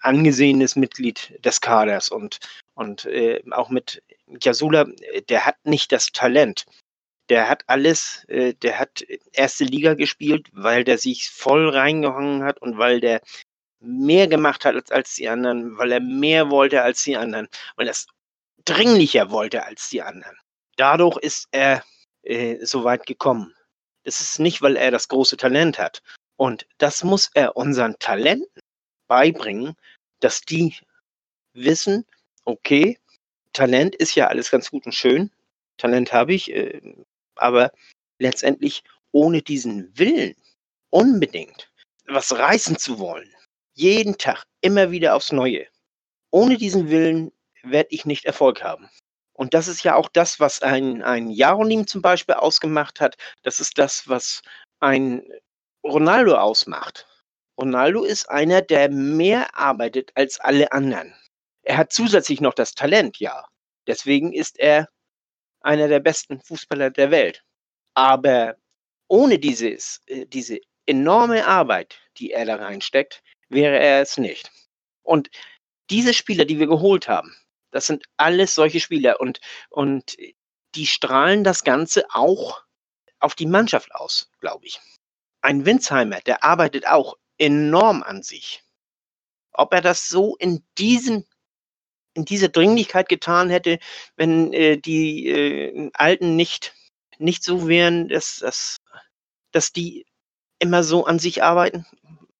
[0.00, 2.08] angesehenes Mitglied des Kaders.
[2.08, 2.38] Und,
[2.74, 4.02] und äh, auch mit
[4.42, 4.86] Jasula,
[5.28, 6.66] der hat nicht das Talent
[7.28, 12.60] der hat alles, äh, der hat erste Liga gespielt, weil der sich voll reingehangen hat
[12.60, 13.20] und weil der
[13.80, 17.86] mehr gemacht hat als, als die anderen, weil er mehr wollte als die anderen, weil
[17.86, 18.06] er es
[18.64, 20.36] dringlicher wollte als die anderen.
[20.76, 21.84] Dadurch ist er
[22.22, 23.54] äh, so weit gekommen.
[24.04, 26.02] Das ist nicht, weil er das große Talent hat.
[26.36, 28.60] Und das muss er unseren Talenten
[29.08, 29.74] beibringen,
[30.20, 30.74] dass die
[31.54, 32.04] wissen,
[32.44, 32.98] okay,
[33.52, 35.30] Talent ist ja alles ganz gut und schön.
[35.78, 36.80] Talent habe ich, äh,
[37.34, 37.72] aber
[38.18, 40.34] letztendlich ohne diesen Willen
[40.90, 41.70] unbedingt
[42.06, 43.34] was reißen zu wollen,
[43.74, 45.66] jeden Tag immer wieder aufs Neue,
[46.30, 47.32] ohne diesen Willen
[47.62, 48.88] werde ich nicht Erfolg haben.
[49.34, 53.16] Und das ist ja auch das, was ein, ein Jaronim zum Beispiel ausgemacht hat.
[53.42, 54.42] Das ist das, was
[54.80, 55.22] ein
[55.84, 57.06] Ronaldo ausmacht.
[57.58, 61.14] Ronaldo ist einer, der mehr arbeitet als alle anderen.
[61.62, 63.44] Er hat zusätzlich noch das Talent, ja.
[63.86, 64.88] Deswegen ist er
[65.60, 67.42] einer der besten Fußballer der Welt.
[67.94, 68.56] Aber
[69.08, 74.50] ohne dieses, äh, diese enorme Arbeit, die er da reinsteckt, wäre er es nicht.
[75.02, 75.30] Und
[75.90, 77.34] diese Spieler, die wir geholt haben,
[77.70, 79.40] das sind alles solche Spieler und,
[79.70, 80.16] und
[80.74, 82.62] die strahlen das Ganze auch
[83.18, 84.80] auf die Mannschaft aus, glaube ich.
[85.40, 88.62] Ein Winsheimer, der arbeitet auch enorm an sich.
[89.52, 91.24] Ob er das so in diesen
[92.18, 93.78] in dieser Dringlichkeit getan hätte,
[94.16, 96.74] wenn äh, die äh, Alten nicht,
[97.18, 98.78] nicht so wären, dass, dass,
[99.52, 100.04] dass die
[100.58, 101.86] immer so an sich arbeiten?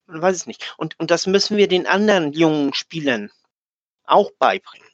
[0.07, 0.75] Man weiß es nicht.
[0.79, 3.31] Und, und das müssen wir den anderen jungen Spielern
[4.05, 4.89] auch beibringen.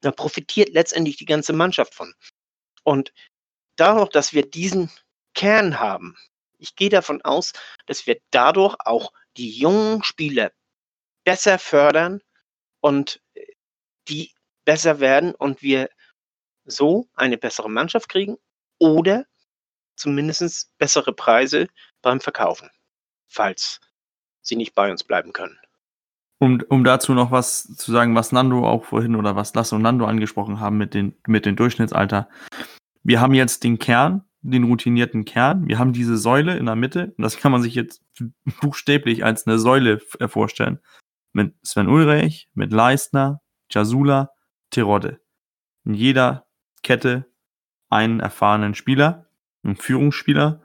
[0.00, 2.12] Da profitiert letztendlich die ganze Mannschaft von.
[2.82, 3.12] Und
[3.76, 4.90] dadurch, dass wir diesen
[5.34, 6.16] Kern haben,
[6.58, 7.52] ich gehe davon aus,
[7.86, 10.52] dass wir dadurch auch die jungen Spieler
[11.24, 12.20] besser fördern
[12.80, 13.20] und
[14.08, 14.32] die
[14.64, 15.88] besser werden und wir
[16.64, 18.36] so eine bessere Mannschaft kriegen
[18.78, 19.26] oder
[19.96, 21.68] zumindest bessere Preise
[22.02, 22.70] beim Verkaufen,
[23.26, 23.80] falls
[24.42, 25.58] sie nicht bei uns bleiben können.
[26.38, 29.82] Um, um dazu noch was zu sagen, was Nando auch vorhin oder was Lasse und
[29.82, 32.28] Nando angesprochen haben mit den, mit den Durchschnittsalter.
[33.02, 35.68] Wir haben jetzt den Kern, den routinierten Kern.
[35.68, 38.02] Wir haben diese Säule in der Mitte und das kann man sich jetzt
[38.60, 40.80] buchstäblich als eine Säule äh, vorstellen.
[41.32, 44.30] Mit Sven Ulreich, mit Leistner, Jasula,
[44.70, 45.20] Terodde.
[45.84, 46.46] In jeder
[46.82, 47.26] Kette
[47.90, 49.28] einen erfahrenen Spieler,
[49.62, 50.62] einen Führungsspieler.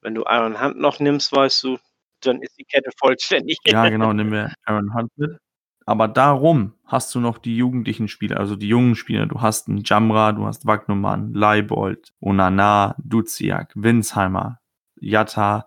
[0.00, 1.78] Wenn du Aaron Hunt noch nimmst, weißt du,
[2.20, 3.58] dann ist die Kette vollständig.
[3.66, 5.38] Ja, genau, nehmen wir Aaron Hunt mit.
[5.86, 9.26] Aber darum hast du noch die jugendlichen Spieler, also die jungen Spieler.
[9.26, 14.60] Du hast einen Jamra, du hast Wagnumann, Leibold, Onana, Duziak, Winsheimer,
[15.00, 15.64] Jatta.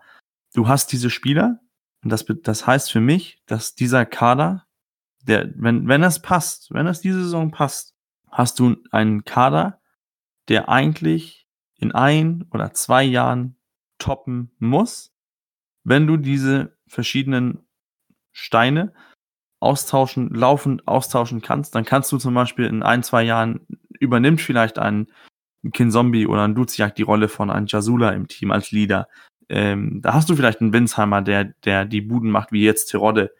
[0.54, 1.60] Du hast diese Spieler.
[2.04, 4.66] Und das, das heißt für mich, dass dieser Kader
[5.22, 7.94] der, wenn, wenn es passt, wenn es diese Saison passt,
[8.30, 9.80] hast du einen Kader,
[10.48, 13.56] der eigentlich in ein oder zwei Jahren
[13.98, 15.14] toppen muss,
[15.84, 17.66] wenn du diese verschiedenen
[18.32, 18.92] Steine
[19.60, 23.66] austauschen, laufend austauschen kannst, dann kannst du zum Beispiel in ein, zwei Jahren
[23.98, 25.08] übernimmt vielleicht ein
[25.72, 29.08] Kinzombie oder ein Duziak die Rolle von einem Jasula im Team als Leader.
[29.48, 33.32] Ähm, da hast du vielleicht einen Winsheimer, der, der die Buden macht, wie jetzt Terodde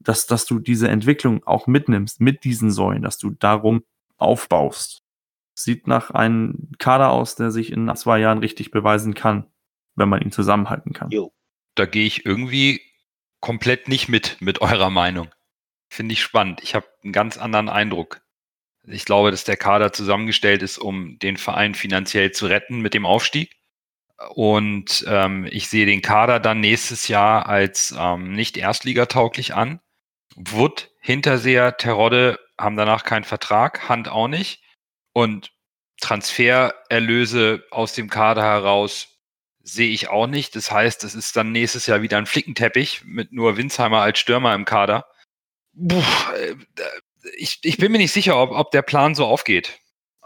[0.00, 3.84] dass, dass du diese Entwicklung auch mitnimmst mit diesen Säulen, dass du darum
[4.16, 5.02] aufbaust.
[5.54, 9.46] Sieht nach einem Kader aus, der sich in zwei Jahren richtig beweisen kann,
[9.96, 11.10] wenn man ihn zusammenhalten kann.
[11.10, 11.32] Jo.
[11.74, 12.80] Da gehe ich irgendwie
[13.40, 15.28] komplett nicht mit, mit eurer Meinung.
[15.88, 16.60] Finde ich spannend.
[16.62, 18.20] Ich habe einen ganz anderen Eindruck.
[18.84, 23.06] Ich glaube, dass der Kader zusammengestellt ist, um den Verein finanziell zu retten mit dem
[23.06, 23.56] Aufstieg.
[24.34, 29.80] Und ähm, ich sehe den Kader dann nächstes Jahr als ähm, nicht erstligatauglich an.
[30.34, 34.62] Wood, Hinterseher, Terodde haben danach keinen Vertrag, Hand auch nicht.
[35.12, 35.52] Und
[36.00, 39.18] Transfererlöse aus dem Kader heraus
[39.62, 40.56] sehe ich auch nicht.
[40.56, 44.54] Das heißt, es ist dann nächstes Jahr wieder ein Flickenteppich mit nur Winsheimer als Stürmer
[44.54, 45.06] im Kader.
[45.78, 46.54] Äh,
[47.36, 49.80] ich, ich bin mir nicht sicher, ob, ob der Plan so aufgeht.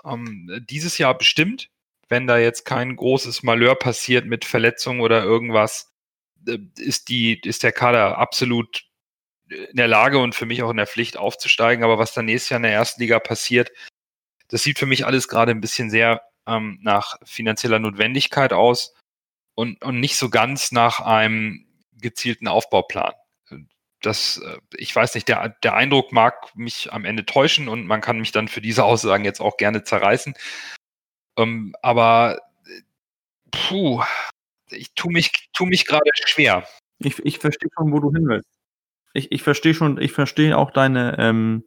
[0.05, 1.71] Ähm, dieses Jahr bestimmt,
[2.09, 5.93] wenn da jetzt kein großes Malheur passiert mit Verletzungen oder irgendwas,
[6.47, 8.85] äh, ist, die, ist der Kader absolut
[9.49, 11.85] in der Lage und für mich auch in der Pflicht aufzusteigen.
[11.85, 13.71] Aber was dann nächstes Jahr in der ersten Liga passiert,
[14.49, 18.95] das sieht für mich alles gerade ein bisschen sehr ähm, nach finanzieller Notwendigkeit aus
[19.55, 23.13] und, und nicht so ganz nach einem gezielten Aufbauplan.
[24.03, 28.01] Das, äh, ich weiß nicht, der, der Eindruck mag mich am Ende täuschen und man
[28.01, 30.35] kann mich dann für diese Aussagen jetzt auch gerne zerreißen.
[31.39, 32.41] Ähm, aber
[33.51, 34.03] puh,
[34.71, 36.67] ich tue mich, tu mich gerade schwer.
[36.99, 38.49] Ich, ich verstehe schon, wo du hin willst
[39.15, 41.65] ich, ich verstehe schon, ich verstehe auch deine, ähm,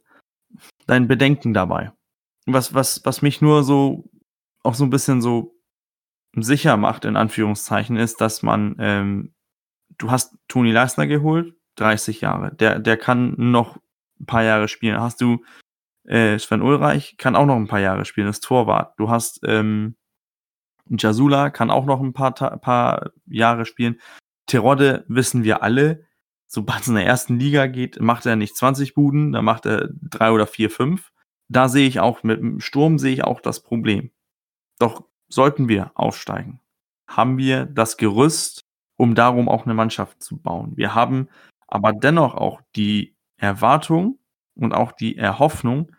[0.86, 1.92] dein Bedenken dabei.
[2.46, 4.04] Was, was, was mich nur so
[4.62, 5.54] auch so ein bisschen so
[6.34, 9.34] sicher macht, in Anführungszeichen, ist, dass man, ähm,
[9.98, 12.54] du hast Toni Leisner geholt, 30 Jahre.
[12.54, 13.76] Der, der kann noch
[14.20, 15.00] ein paar Jahre spielen.
[15.00, 15.44] Hast du
[16.04, 18.98] äh, Sven Ulreich, kann auch noch ein paar Jahre spielen, ist Torwart.
[18.98, 19.96] Du hast ähm,
[20.88, 24.00] Jasula, kann auch noch ein paar, paar Jahre spielen.
[24.46, 26.04] Terodde wissen wir alle,
[26.46, 29.88] sobald es in der ersten Liga geht, macht er nicht 20 Buden, dann macht er
[30.00, 31.12] drei oder vier, fünf.
[31.48, 34.10] Da sehe ich auch, mit dem Sturm sehe ich auch das Problem.
[34.78, 36.60] Doch sollten wir aufsteigen,
[37.08, 38.60] haben wir das Gerüst,
[38.96, 40.72] um darum auch eine Mannschaft zu bauen.
[40.76, 41.28] Wir haben
[41.66, 44.18] aber dennoch auch die Erwartung
[44.54, 45.92] und auch die Erhoffnung,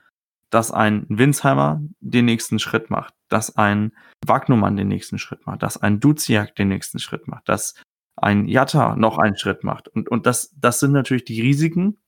[0.49, 3.91] dass ein Winsheimer den nächsten Schritt macht, dass ein
[4.25, 7.75] Wagnumann den nächsten Schritt macht, dass ein Duziak den nächsten Schritt macht, dass
[8.15, 9.87] ein Jatta noch einen Schritt macht.
[9.89, 12.01] Und, und das, das sind natürlich die Risiken,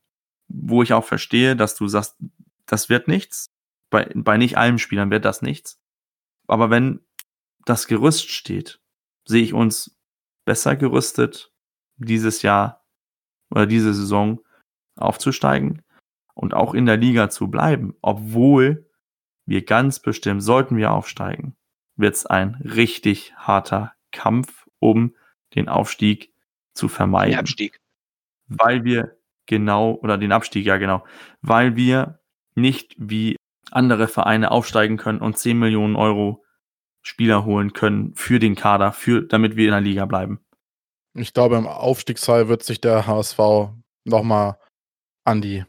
[0.47, 2.17] wo ich auch verstehe, dass du sagst,
[2.65, 3.47] das wird nichts.
[3.91, 5.79] Bei, bei nicht allen Spielern wird das nichts.
[6.47, 7.01] Aber wenn
[7.65, 8.79] das Gerüst steht,
[9.25, 9.95] sehe ich uns
[10.45, 11.53] besser gerüstet,
[11.97, 12.78] dieses Jahr
[13.49, 14.41] oder diese Saison
[14.95, 15.81] aufzusteigen
[16.33, 18.89] und auch in der Liga zu bleiben, obwohl
[19.45, 21.55] wir ganz bestimmt, sollten wir aufsteigen,
[21.95, 25.15] wird es ein richtig harter Kampf, um
[25.55, 26.33] den Aufstieg
[26.73, 27.31] zu vermeiden.
[27.31, 27.79] Den Abstieg.
[28.47, 31.03] Weil wir genau, oder den Abstieg, ja genau,
[31.41, 32.19] weil wir
[32.55, 33.35] nicht wie
[33.71, 36.43] andere Vereine aufsteigen können und 10 Millionen Euro
[37.01, 40.39] Spieler holen können für den Kader, für, damit wir in der Liga bleiben.
[41.13, 43.39] Ich glaube, im Aufstiegsfall wird sich der HSV
[44.05, 44.57] nochmal
[45.23, 45.65] an die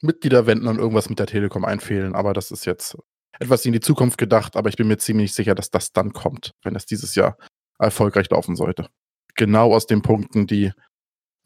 [0.00, 2.14] Mitglieder wenden und irgendwas mit der Telekom einfehlen.
[2.14, 2.96] Aber das ist jetzt
[3.38, 4.56] etwas in die Zukunft gedacht.
[4.56, 7.36] Aber ich bin mir ziemlich sicher, dass das dann kommt, wenn es dieses Jahr
[7.78, 8.88] erfolgreich laufen sollte.
[9.34, 10.72] Genau aus den Punkten, die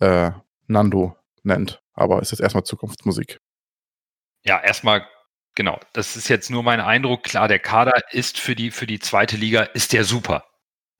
[0.00, 0.30] äh,
[0.66, 1.80] Nando nennt.
[1.94, 3.38] Aber es ist erstmal Zukunftsmusik.
[4.44, 5.06] Ja, erstmal
[5.54, 5.80] genau.
[5.92, 7.24] Das ist jetzt nur mein Eindruck.
[7.24, 10.44] Klar, der Kader ist für die, für die zweite Liga, ist der super.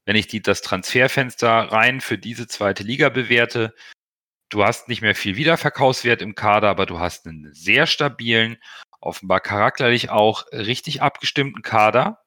[0.09, 3.75] Wenn ich die, das Transferfenster rein für diese zweite Liga bewerte,
[4.49, 8.57] du hast nicht mehr viel Wiederverkaufswert im Kader, aber du hast einen sehr stabilen,
[9.03, 12.23] offenbar charakterlich auch richtig abgestimmten Kader,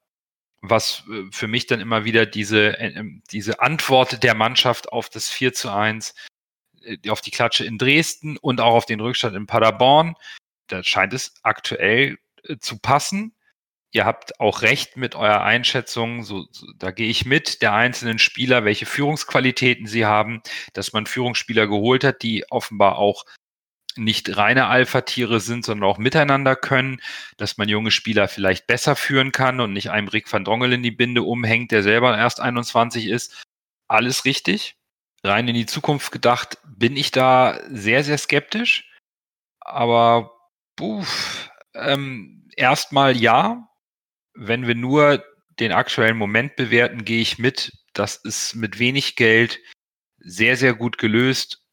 [0.61, 5.09] was äh, für mich dann immer wieder diese, äh, ähm, diese Antwort der Mannschaft auf
[5.09, 6.13] das 4 zu 1,
[6.83, 10.13] äh, auf die Klatsche in Dresden und auch auf den Rückstand in Paderborn,
[10.67, 12.19] da scheint es aktuell
[12.59, 13.33] zu passen.
[13.93, 18.19] Ihr habt auch recht mit eurer Einschätzung, so, so, da gehe ich mit, der einzelnen
[18.19, 20.41] Spieler, welche Führungsqualitäten sie haben,
[20.73, 23.25] dass man Führungsspieler geholt hat, die offenbar auch
[23.97, 27.01] nicht reine Alpha-Tiere sind, sondern auch miteinander können,
[27.37, 30.83] dass man junge Spieler vielleicht besser führen kann und nicht einem Rick van Drongel in
[30.83, 33.43] die Binde umhängt, der selber erst 21 ist.
[33.89, 34.77] Alles richtig.
[35.23, 38.89] Rein in die Zukunft gedacht, bin ich da sehr, sehr skeptisch.
[39.59, 40.31] Aber
[40.77, 41.03] puh,
[41.75, 43.67] ähm, erstmal ja,
[44.33, 45.23] wenn wir nur
[45.59, 47.71] den aktuellen Moment bewerten, gehe ich mit.
[47.93, 49.59] Das ist mit wenig Geld
[50.17, 51.63] sehr, sehr gut gelöst.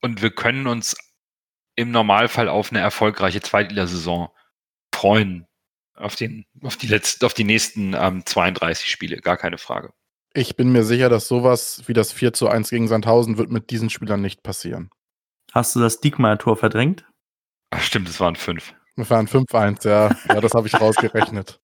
[0.00, 0.96] Und wir können uns
[1.76, 4.28] im Normalfall auf eine erfolgreiche Zweitligasaison
[4.94, 5.46] freuen.
[5.94, 9.92] Auf, den, auf, die, letzten, auf die nächsten ähm, 32 Spiele, gar keine Frage.
[10.32, 13.70] Ich bin mir sicher, dass sowas wie das 4 zu 1 gegen Sandhausen wird mit
[13.70, 14.90] diesen Spielern nicht passieren.
[15.52, 17.04] Hast du das Diekmeyer-Tor verdrängt?
[17.70, 18.74] Ach, stimmt, es waren fünf.
[18.96, 20.14] Es waren 5-1, ja.
[20.28, 21.60] Ja, das habe ich rausgerechnet.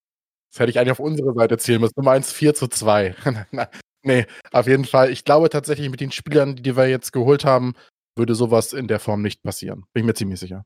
[0.55, 1.94] Das hätte ich eigentlich auf unsere Seite zählen müssen.
[1.96, 3.16] Nummer 1, 4 zu 2.
[4.02, 5.11] nee, auf jeden Fall.
[5.11, 7.74] Ich glaube tatsächlich, mit den Spielern, die wir jetzt geholt haben,
[8.14, 9.82] würde sowas in der Form nicht passieren.
[9.92, 10.64] Bin ich mir ziemlich sicher.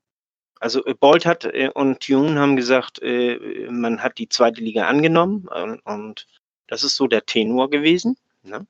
[0.60, 3.38] Also äh, Bolt hat äh, und Tune haben gesagt, äh,
[3.70, 6.26] man hat die zweite Liga angenommen und, und
[6.66, 8.18] das ist so der Tenor gewesen.
[8.42, 8.66] Ne?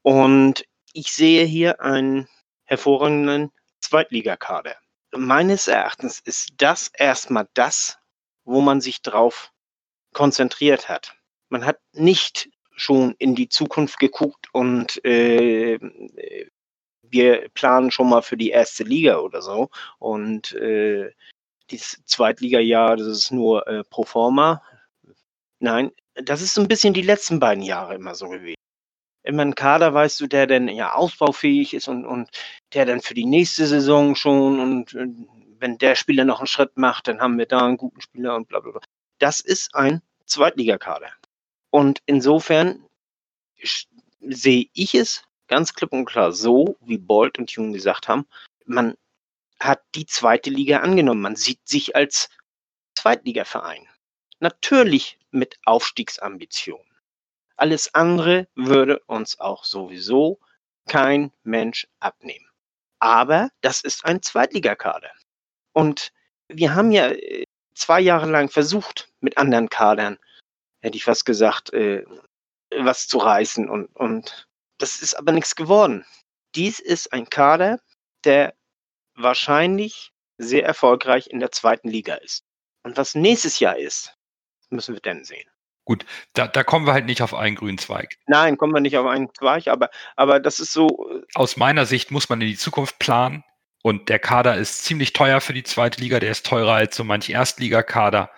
[0.00, 2.26] Und ich sehe hier einen
[2.64, 4.76] hervorragenden Zweitligakader.
[5.14, 7.98] Meines Erachtens ist das erstmal das,
[8.44, 9.50] wo man sich drauf
[10.14, 11.14] konzentriert hat.
[11.50, 15.78] Man hat nicht schon in die Zukunft geguckt und äh,
[17.02, 19.68] wir planen schon mal für die erste Liga oder so.
[19.98, 21.12] Und äh,
[21.70, 24.62] dieses Zweitliga-Jahr, das ist nur äh, pro forma.
[25.60, 28.56] Nein, das ist so ein bisschen die letzten beiden Jahre immer so gewesen.
[29.22, 32.28] Immer ein Kader, weißt du, der dann ja ausbaufähig ist und, und
[32.74, 35.06] der dann für die nächste Saison schon und äh,
[35.60, 38.48] wenn der Spieler noch einen Schritt macht, dann haben wir da einen guten Spieler und
[38.48, 38.80] bla bla bla.
[39.18, 41.10] Das ist ein Zweitligakader.
[41.70, 42.84] Und insofern
[44.20, 48.26] sehe ich es ganz klipp und klar so, wie Bolt und Jung gesagt haben,
[48.64, 48.96] man
[49.60, 51.20] hat die zweite Liga angenommen.
[51.20, 52.28] Man sieht sich als
[52.94, 53.88] Zweitligaverein.
[54.40, 56.86] Natürlich mit Aufstiegsambitionen.
[57.56, 60.40] Alles andere würde uns auch sowieso
[60.86, 62.46] kein Mensch abnehmen.
[62.98, 65.10] Aber das ist ein Zweitligakader.
[65.72, 66.12] Und
[66.48, 67.44] wir haben ja äh,
[67.74, 70.18] zwei Jahre lang versucht, mit anderen Kadern,
[70.80, 72.04] hätte ich fast gesagt, äh,
[72.76, 73.68] was zu reißen.
[73.68, 74.48] Und, und
[74.78, 76.04] das ist aber nichts geworden.
[76.54, 77.80] Dies ist ein Kader,
[78.24, 78.54] der
[79.14, 82.44] wahrscheinlich sehr erfolgreich in der zweiten Liga ist.
[82.82, 84.16] Und was nächstes Jahr ist,
[84.70, 85.48] müssen wir dann sehen.
[85.86, 88.16] Gut, da, da kommen wir halt nicht auf einen grünen Zweig.
[88.26, 91.10] Nein, kommen wir nicht auf einen Zweig, aber, aber das ist so.
[91.10, 93.44] Äh, Aus meiner Sicht muss man in die Zukunft planen.
[93.86, 96.18] Und der Kader ist ziemlich teuer für die zweite Liga.
[96.18, 98.30] Der ist teurer als so manch Erstligakader.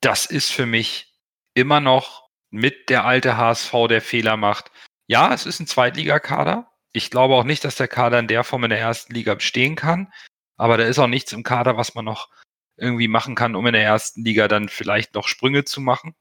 [0.00, 1.12] Das ist für mich
[1.52, 4.70] immer noch mit der alte HSV, der Fehler macht.
[5.06, 6.72] Ja, es ist ein Zweitligakader.
[6.92, 9.76] Ich glaube auch nicht, dass der Kader in der Form in der ersten Liga bestehen
[9.76, 10.10] kann.
[10.56, 12.30] Aber da ist auch nichts im Kader, was man noch
[12.78, 16.14] irgendwie machen kann, um in der ersten Liga dann vielleicht noch Sprünge zu machen.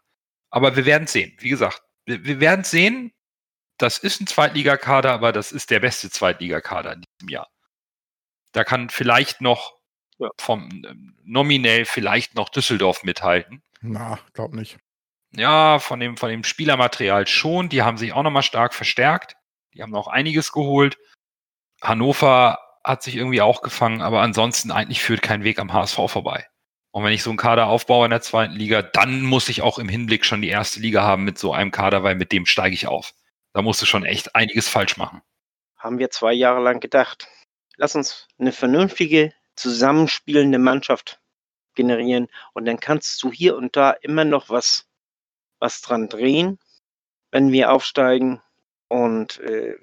[0.49, 1.37] Aber wir werden sehen.
[1.39, 3.13] Wie gesagt, wir, wir werden sehen.
[3.77, 7.52] Das ist ein Zweitligakader, aber das ist der beste Zweitligakader in diesem Jahr.
[8.53, 9.73] Da kann vielleicht noch
[10.17, 10.29] ja.
[10.39, 10.69] vom
[11.23, 13.61] nominell vielleicht noch Düsseldorf mithalten.
[13.81, 14.77] Na, glaub nicht.
[15.35, 17.69] Ja, von dem, von dem Spielermaterial schon.
[17.69, 19.35] Die haben sich auch nochmal stark verstärkt.
[19.73, 20.97] Die haben noch einiges geholt.
[21.81, 26.47] Hannover hat sich irgendwie auch gefangen, aber ansonsten eigentlich führt kein Weg am HSV vorbei.
[26.91, 29.79] Und wenn ich so einen Kader aufbaue in der zweiten Liga, dann muss ich auch
[29.79, 32.75] im Hinblick schon die erste Liga haben mit so einem Kader, weil mit dem steige
[32.75, 33.13] ich auf.
[33.53, 35.21] Da musst du schon echt einiges falsch machen.
[35.77, 37.27] Haben wir zwei Jahre lang gedacht.
[37.77, 41.19] Lass uns eine vernünftige, zusammenspielende Mannschaft
[41.75, 44.87] generieren und dann kannst du hier und da immer noch was,
[45.59, 46.59] was dran drehen,
[47.31, 48.41] wenn wir aufsteigen
[48.89, 49.77] und äh,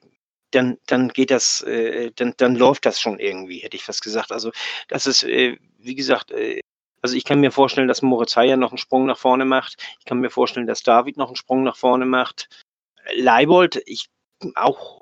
[0.53, 4.32] dann, dann geht das, äh, dann, dann läuft das schon irgendwie, hätte ich fast gesagt.
[4.32, 4.51] Also
[4.88, 6.61] das ist, äh, wie gesagt, äh,
[7.03, 9.76] also ich kann mir vorstellen, dass Moritz Heyer noch einen Sprung nach vorne macht.
[9.99, 12.49] Ich kann mir vorstellen, dass David noch einen Sprung nach vorne macht.
[13.14, 14.07] Leibold, ich
[14.55, 15.01] auch,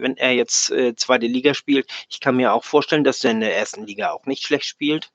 [0.00, 3.40] wenn er jetzt äh, zweite Liga spielt, ich kann mir auch vorstellen, dass er in
[3.40, 5.10] der ersten Liga auch nicht schlecht spielt.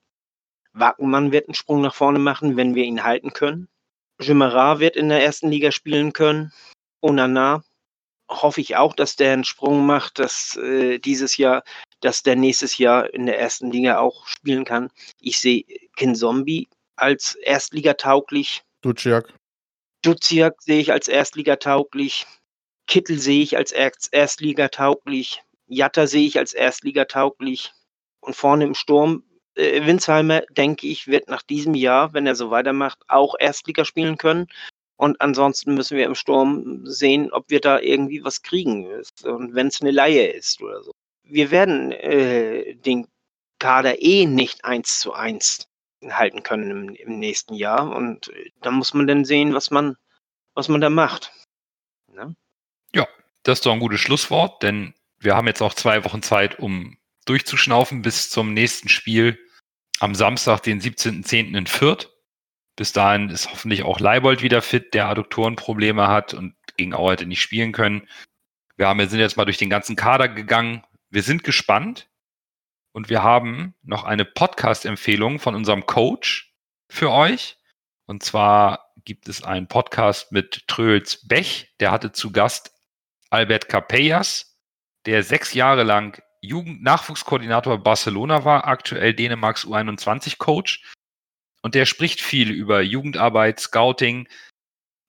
[0.73, 3.67] Wackenmann wird einen Sprung nach vorne machen, wenn wir ihn halten können.
[4.19, 6.51] Jimera wird in der ersten Liga spielen können.
[7.01, 7.63] Onana
[8.29, 11.63] hoffe ich auch, dass der einen Sprung macht, dass äh, dieses Jahr,
[12.01, 14.89] dass der nächstes Jahr in der ersten Liga auch spielen kann.
[15.19, 15.63] Ich sehe
[15.95, 18.63] Kin Zombie als Erstligatauglich.
[18.81, 19.34] Duciak.
[20.01, 22.25] Duziak sehe ich als Erstligatauglich.
[22.93, 25.41] Kittel sehe ich als Erst Erstligatauglich.
[25.65, 27.71] Jatta sehe ich als Erstligatauglich.
[28.19, 29.23] Und vorne im Sturm,
[29.55, 34.19] äh, Winsheimer, denke ich, wird nach diesem Jahr, wenn er so weitermacht, auch Erstliga spielen
[34.19, 34.45] können.
[34.95, 38.87] Und ansonsten müssen wir im Sturm sehen, ob wir da irgendwie was kriegen.
[39.23, 40.91] Und wenn es eine Laie ist oder so.
[41.23, 43.07] Wir werden äh, den
[43.57, 45.67] Kader eh nicht eins zu eins
[46.07, 47.89] halten können im, im nächsten Jahr.
[47.95, 49.97] Und äh, da muss man dann sehen, was man,
[50.53, 51.31] was man da macht.
[52.95, 53.07] Ja,
[53.43, 56.97] das ist doch ein gutes Schlusswort, denn wir haben jetzt auch zwei Wochen Zeit, um
[57.25, 59.39] durchzuschnaufen bis zum nächsten Spiel
[59.99, 61.57] am Samstag, den 17.10.
[61.57, 62.09] in Fürth.
[62.75, 67.25] Bis dahin ist hoffentlich auch Leibold wieder fit, der Adduktorenprobleme hat und gegen Auer hätte
[67.25, 68.07] nicht spielen können.
[68.75, 70.83] Wir, haben, wir sind jetzt mal durch den ganzen Kader gegangen.
[71.09, 72.09] Wir sind gespannt
[72.91, 76.53] und wir haben noch eine Podcast-Empfehlung von unserem Coach
[76.89, 77.57] für euch.
[78.05, 82.73] Und zwar gibt es einen Podcast mit Tröls Bech, der hatte zu Gast
[83.34, 84.59] Albert Capellas,
[85.07, 90.84] der sechs Jahre lang Jugend-Nachwuchskoordinator Barcelona war, aktuell Dänemarks U21-Coach
[91.63, 94.27] und der spricht viel über Jugendarbeit, Scouting,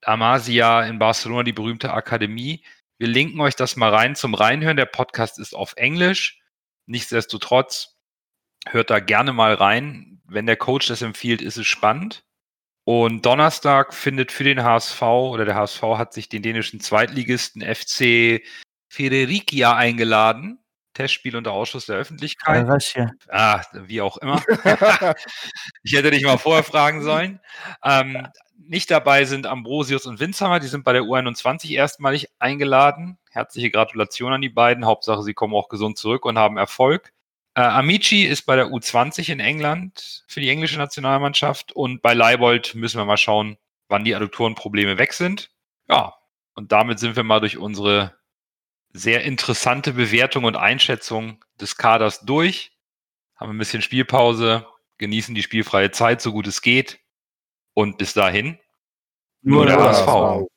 [0.06, 2.64] Amasia in Barcelona, die berühmte Akademie.
[2.96, 4.78] Wir linken euch das mal rein zum Reinhören.
[4.78, 6.40] Der Podcast ist auf Englisch.
[6.86, 7.98] Nichtsdestotrotz
[8.66, 10.22] hört da gerne mal rein.
[10.24, 12.24] Wenn der Coach das empfiehlt, ist es spannend.
[12.84, 18.42] Und Donnerstag findet für den HSV oder der HSV hat sich den dänischen Zweitligisten FC
[18.88, 20.58] Federikia eingeladen.
[20.92, 22.68] Testspiel unter Ausschuss der Öffentlichkeit.
[22.68, 23.10] Was hier?
[23.28, 24.40] Ah, wie auch immer.
[25.82, 27.40] ich hätte dich mal vorher fragen sollen.
[27.82, 33.18] Ähm, nicht dabei sind Ambrosius und Winzhammer, die sind bei der U21 erstmalig eingeladen.
[33.30, 34.86] Herzliche Gratulation an die beiden.
[34.86, 37.12] Hauptsache, sie kommen auch gesund zurück und haben Erfolg.
[37.54, 42.74] Äh, Amici ist bei der U20 in England für die englische Nationalmannschaft und bei Leibold
[42.74, 43.56] müssen wir mal schauen,
[43.88, 45.50] wann die Adduktorenprobleme weg sind.
[45.88, 46.14] Ja,
[46.54, 48.16] und damit sind wir mal durch unsere
[48.92, 52.72] sehr interessante Bewertung und Einschätzung des Kaders durch.
[53.36, 54.66] Haben ein bisschen Spielpause,
[54.98, 57.00] genießen die spielfreie Zeit, so gut es geht.
[57.72, 58.58] Und bis dahin,
[59.42, 60.48] nur der HSV.